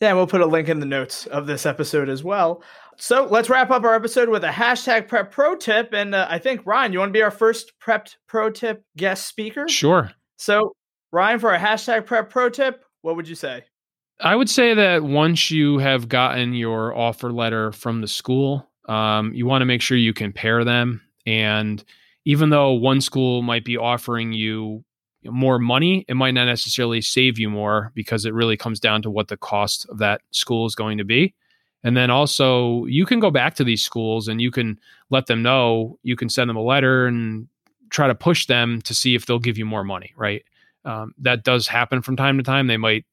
Yeah, 0.00 0.12
we'll 0.14 0.26
put 0.26 0.40
a 0.40 0.46
link 0.46 0.68
in 0.68 0.80
the 0.80 0.86
notes 0.86 1.26
of 1.26 1.46
this 1.46 1.64
episode 1.64 2.08
as 2.08 2.24
well. 2.24 2.62
So 2.96 3.26
let's 3.30 3.48
wrap 3.48 3.70
up 3.70 3.84
our 3.84 3.94
episode 3.94 4.28
with 4.28 4.42
a 4.44 4.48
hashtag 4.48 5.08
prep 5.08 5.30
pro 5.30 5.54
tip. 5.54 5.92
And 5.92 6.14
uh, 6.14 6.26
I 6.28 6.38
think, 6.38 6.66
Ryan, 6.66 6.92
you 6.92 6.98
want 6.98 7.10
to 7.10 7.12
be 7.12 7.22
our 7.22 7.30
first 7.30 7.72
prepped 7.80 8.16
pro 8.26 8.50
tip 8.50 8.84
guest 8.96 9.28
speaker? 9.28 9.68
Sure. 9.68 10.10
So, 10.36 10.72
Ryan, 11.12 11.38
for 11.38 11.54
a 11.54 11.58
hashtag 11.58 12.04
prep 12.04 12.30
pro 12.30 12.50
tip, 12.50 12.84
what 13.02 13.16
would 13.16 13.28
you 13.28 13.36
say? 13.36 13.62
I 14.20 14.36
would 14.36 14.50
say 14.50 14.74
that 14.74 15.04
once 15.04 15.50
you 15.50 15.78
have 15.78 16.08
gotten 16.08 16.52
your 16.52 16.96
offer 16.96 17.32
letter 17.32 17.72
from 17.72 18.00
the 18.00 18.08
school, 18.08 18.68
um, 18.86 19.32
you 19.34 19.46
want 19.46 19.62
to 19.62 19.66
make 19.66 19.82
sure 19.82 19.96
you 19.96 20.12
compare 20.12 20.64
them. 20.64 21.02
And 21.26 21.82
even 22.24 22.50
though 22.50 22.72
one 22.72 23.00
school 23.00 23.42
might 23.42 23.64
be 23.64 23.76
offering 23.76 24.32
you 24.32 24.84
more 25.24 25.58
money, 25.58 26.04
it 26.08 26.14
might 26.14 26.32
not 26.32 26.46
necessarily 26.46 27.00
save 27.00 27.38
you 27.38 27.48
more 27.48 27.92
because 27.94 28.24
it 28.24 28.34
really 28.34 28.56
comes 28.56 28.80
down 28.80 29.02
to 29.02 29.10
what 29.10 29.28
the 29.28 29.36
cost 29.36 29.88
of 29.88 29.98
that 29.98 30.20
school 30.30 30.66
is 30.66 30.74
going 30.74 30.98
to 30.98 31.04
be. 31.04 31.34
And 31.84 31.96
then 31.96 32.10
also, 32.10 32.84
you 32.86 33.04
can 33.04 33.18
go 33.18 33.30
back 33.30 33.54
to 33.56 33.64
these 33.64 33.82
schools 33.82 34.28
and 34.28 34.40
you 34.40 34.50
can 34.50 34.78
let 35.10 35.26
them 35.26 35.42
know, 35.42 35.98
you 36.02 36.16
can 36.16 36.28
send 36.28 36.48
them 36.48 36.56
a 36.56 36.62
letter 36.62 37.06
and 37.06 37.48
try 37.90 38.06
to 38.06 38.14
push 38.14 38.46
them 38.46 38.80
to 38.82 38.94
see 38.94 39.14
if 39.14 39.26
they'll 39.26 39.38
give 39.38 39.58
you 39.58 39.66
more 39.66 39.84
money, 39.84 40.12
right? 40.16 40.44
Um, 40.84 41.14
that 41.18 41.44
does 41.44 41.68
happen 41.68 42.02
from 42.02 42.16
time 42.16 42.36
to 42.38 42.42
time. 42.44 42.66
They 42.66 42.76
might 42.76 43.04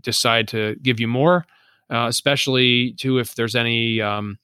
decide 0.00 0.48
to 0.48 0.76
give 0.82 1.00
you 1.00 1.08
more, 1.08 1.46
uh, 1.90 2.06
especially 2.08 2.92
too 2.92 3.18
if 3.18 3.34
there's 3.34 3.54
any 3.54 4.00
um, 4.00 4.38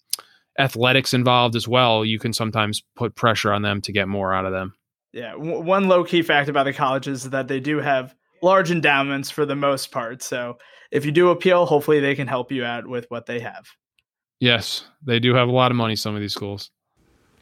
athletics 0.61 1.15
involved 1.15 1.57
as 1.57 1.67
well, 1.67 2.05
you 2.05 2.19
can 2.19 2.33
sometimes 2.33 2.83
put 2.97 3.15
pressure 3.15 3.53
on 3.53 3.63
them 3.63 3.81
to 3.83 3.93
get 3.93 4.09
more 4.09 4.33
out 4.33 4.45
of 4.45 4.53
them. 4.53 4.75
Yeah, 5.13 5.33
w- 5.33 5.61
one 5.61 5.89
low 5.89 6.05
key 6.05 6.23
fact 6.23 6.49
about 6.49 6.65
the 6.65 6.73
colleges 6.73 7.25
is 7.25 7.31
that 7.31 7.49
they 7.49 7.61
do 7.61 7.79
have 7.79 8.15
large 8.43 8.71
endowments 8.71 9.31
for 9.31 9.45
the 9.45 9.57
most 9.57 9.91
part. 9.91 10.23
So 10.23 10.59
if 10.91 11.05
you 11.05 11.13
do 11.13 11.31
appeal, 11.31 11.67
hopefully 11.67 12.01
they 12.01 12.15
can 12.15 12.29
help 12.29 12.53
you 12.53 12.65
out 12.65 12.87
with 12.87 13.07
what 13.09 13.27
they 13.27 13.41
have. 13.41 13.67
Yes, 14.39 14.85
they 15.05 15.19
do 15.19 15.35
have 15.35 15.49
a 15.49 15.53
lot 15.53 15.71
of 15.71 15.77
money, 15.77 15.97
some 15.97 16.15
of 16.15 16.21
these 16.21 16.33
schools. 16.33 16.71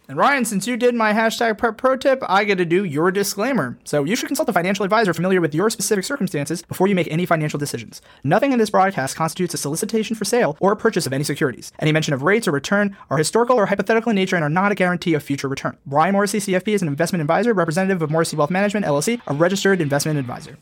And 0.08 0.16
Ryan, 0.16 0.46
since 0.46 0.66
you 0.66 0.78
did 0.78 0.94
my 0.94 1.12
hashtag 1.12 1.58
prep 1.58 1.76
pro 1.76 1.94
tip, 1.94 2.22
I 2.26 2.44
get 2.44 2.56
to 2.56 2.64
do 2.64 2.82
your 2.82 3.10
disclaimer. 3.10 3.78
So 3.84 4.04
you 4.04 4.16
should 4.16 4.28
consult 4.28 4.48
a 4.48 4.54
financial 4.54 4.82
advisor 4.82 5.12
familiar 5.12 5.42
with 5.42 5.54
your 5.54 5.68
specific 5.68 6.02
circumstances 6.02 6.62
before 6.62 6.88
you 6.88 6.94
make 6.94 7.12
any 7.12 7.26
financial 7.26 7.58
decisions. 7.58 8.00
Nothing 8.24 8.52
in 8.52 8.58
this 8.58 8.70
broadcast 8.70 9.16
constitutes 9.16 9.52
a 9.52 9.58
solicitation 9.58 10.16
for 10.16 10.24
sale 10.24 10.56
or 10.60 10.74
purchase 10.76 11.04
of 11.06 11.12
any 11.12 11.24
securities. 11.24 11.72
Any 11.78 11.92
mention 11.92 12.14
of 12.14 12.22
rates 12.22 12.48
or 12.48 12.52
return 12.52 12.96
are 13.10 13.18
historical 13.18 13.56
or 13.56 13.66
hypothetical 13.66 14.08
in 14.08 14.16
nature 14.16 14.34
and 14.34 14.42
are 14.42 14.48
not 14.48 14.72
a 14.72 14.74
guarantee 14.74 15.12
of 15.12 15.22
future 15.22 15.46
return. 15.46 15.76
Ryan 15.84 16.14
Morrissey, 16.14 16.38
CFP, 16.38 16.68
is 16.68 16.80
an 16.80 16.88
investment 16.88 17.20
advisor, 17.20 17.52
representative 17.52 18.00
of 18.00 18.10
Morrissey 18.10 18.36
Wealth 18.36 18.50
Management, 18.50 18.86
LLC, 18.86 19.20
a 19.26 19.34
registered 19.34 19.78
investment 19.82 20.18
advisor. 20.18 20.56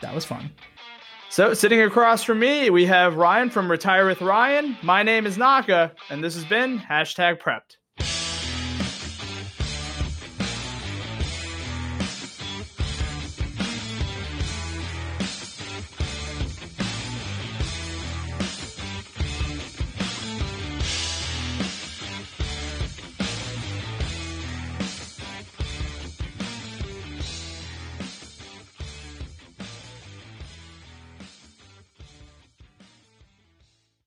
That 0.00 0.12
was 0.12 0.24
fun. 0.24 0.50
So, 1.30 1.54
sitting 1.54 1.80
across 1.82 2.24
from 2.24 2.40
me, 2.40 2.68
we 2.68 2.84
have 2.86 3.16
Ryan 3.16 3.48
from 3.48 3.70
Retire 3.70 4.06
with 4.06 4.20
Ryan. 4.20 4.76
My 4.82 5.04
name 5.04 5.24
is 5.24 5.38
Naka, 5.38 5.92
and 6.10 6.22
this 6.22 6.34
has 6.34 6.44
been 6.44 6.80
Hashtag 6.80 7.38
Prepped. 7.38 7.76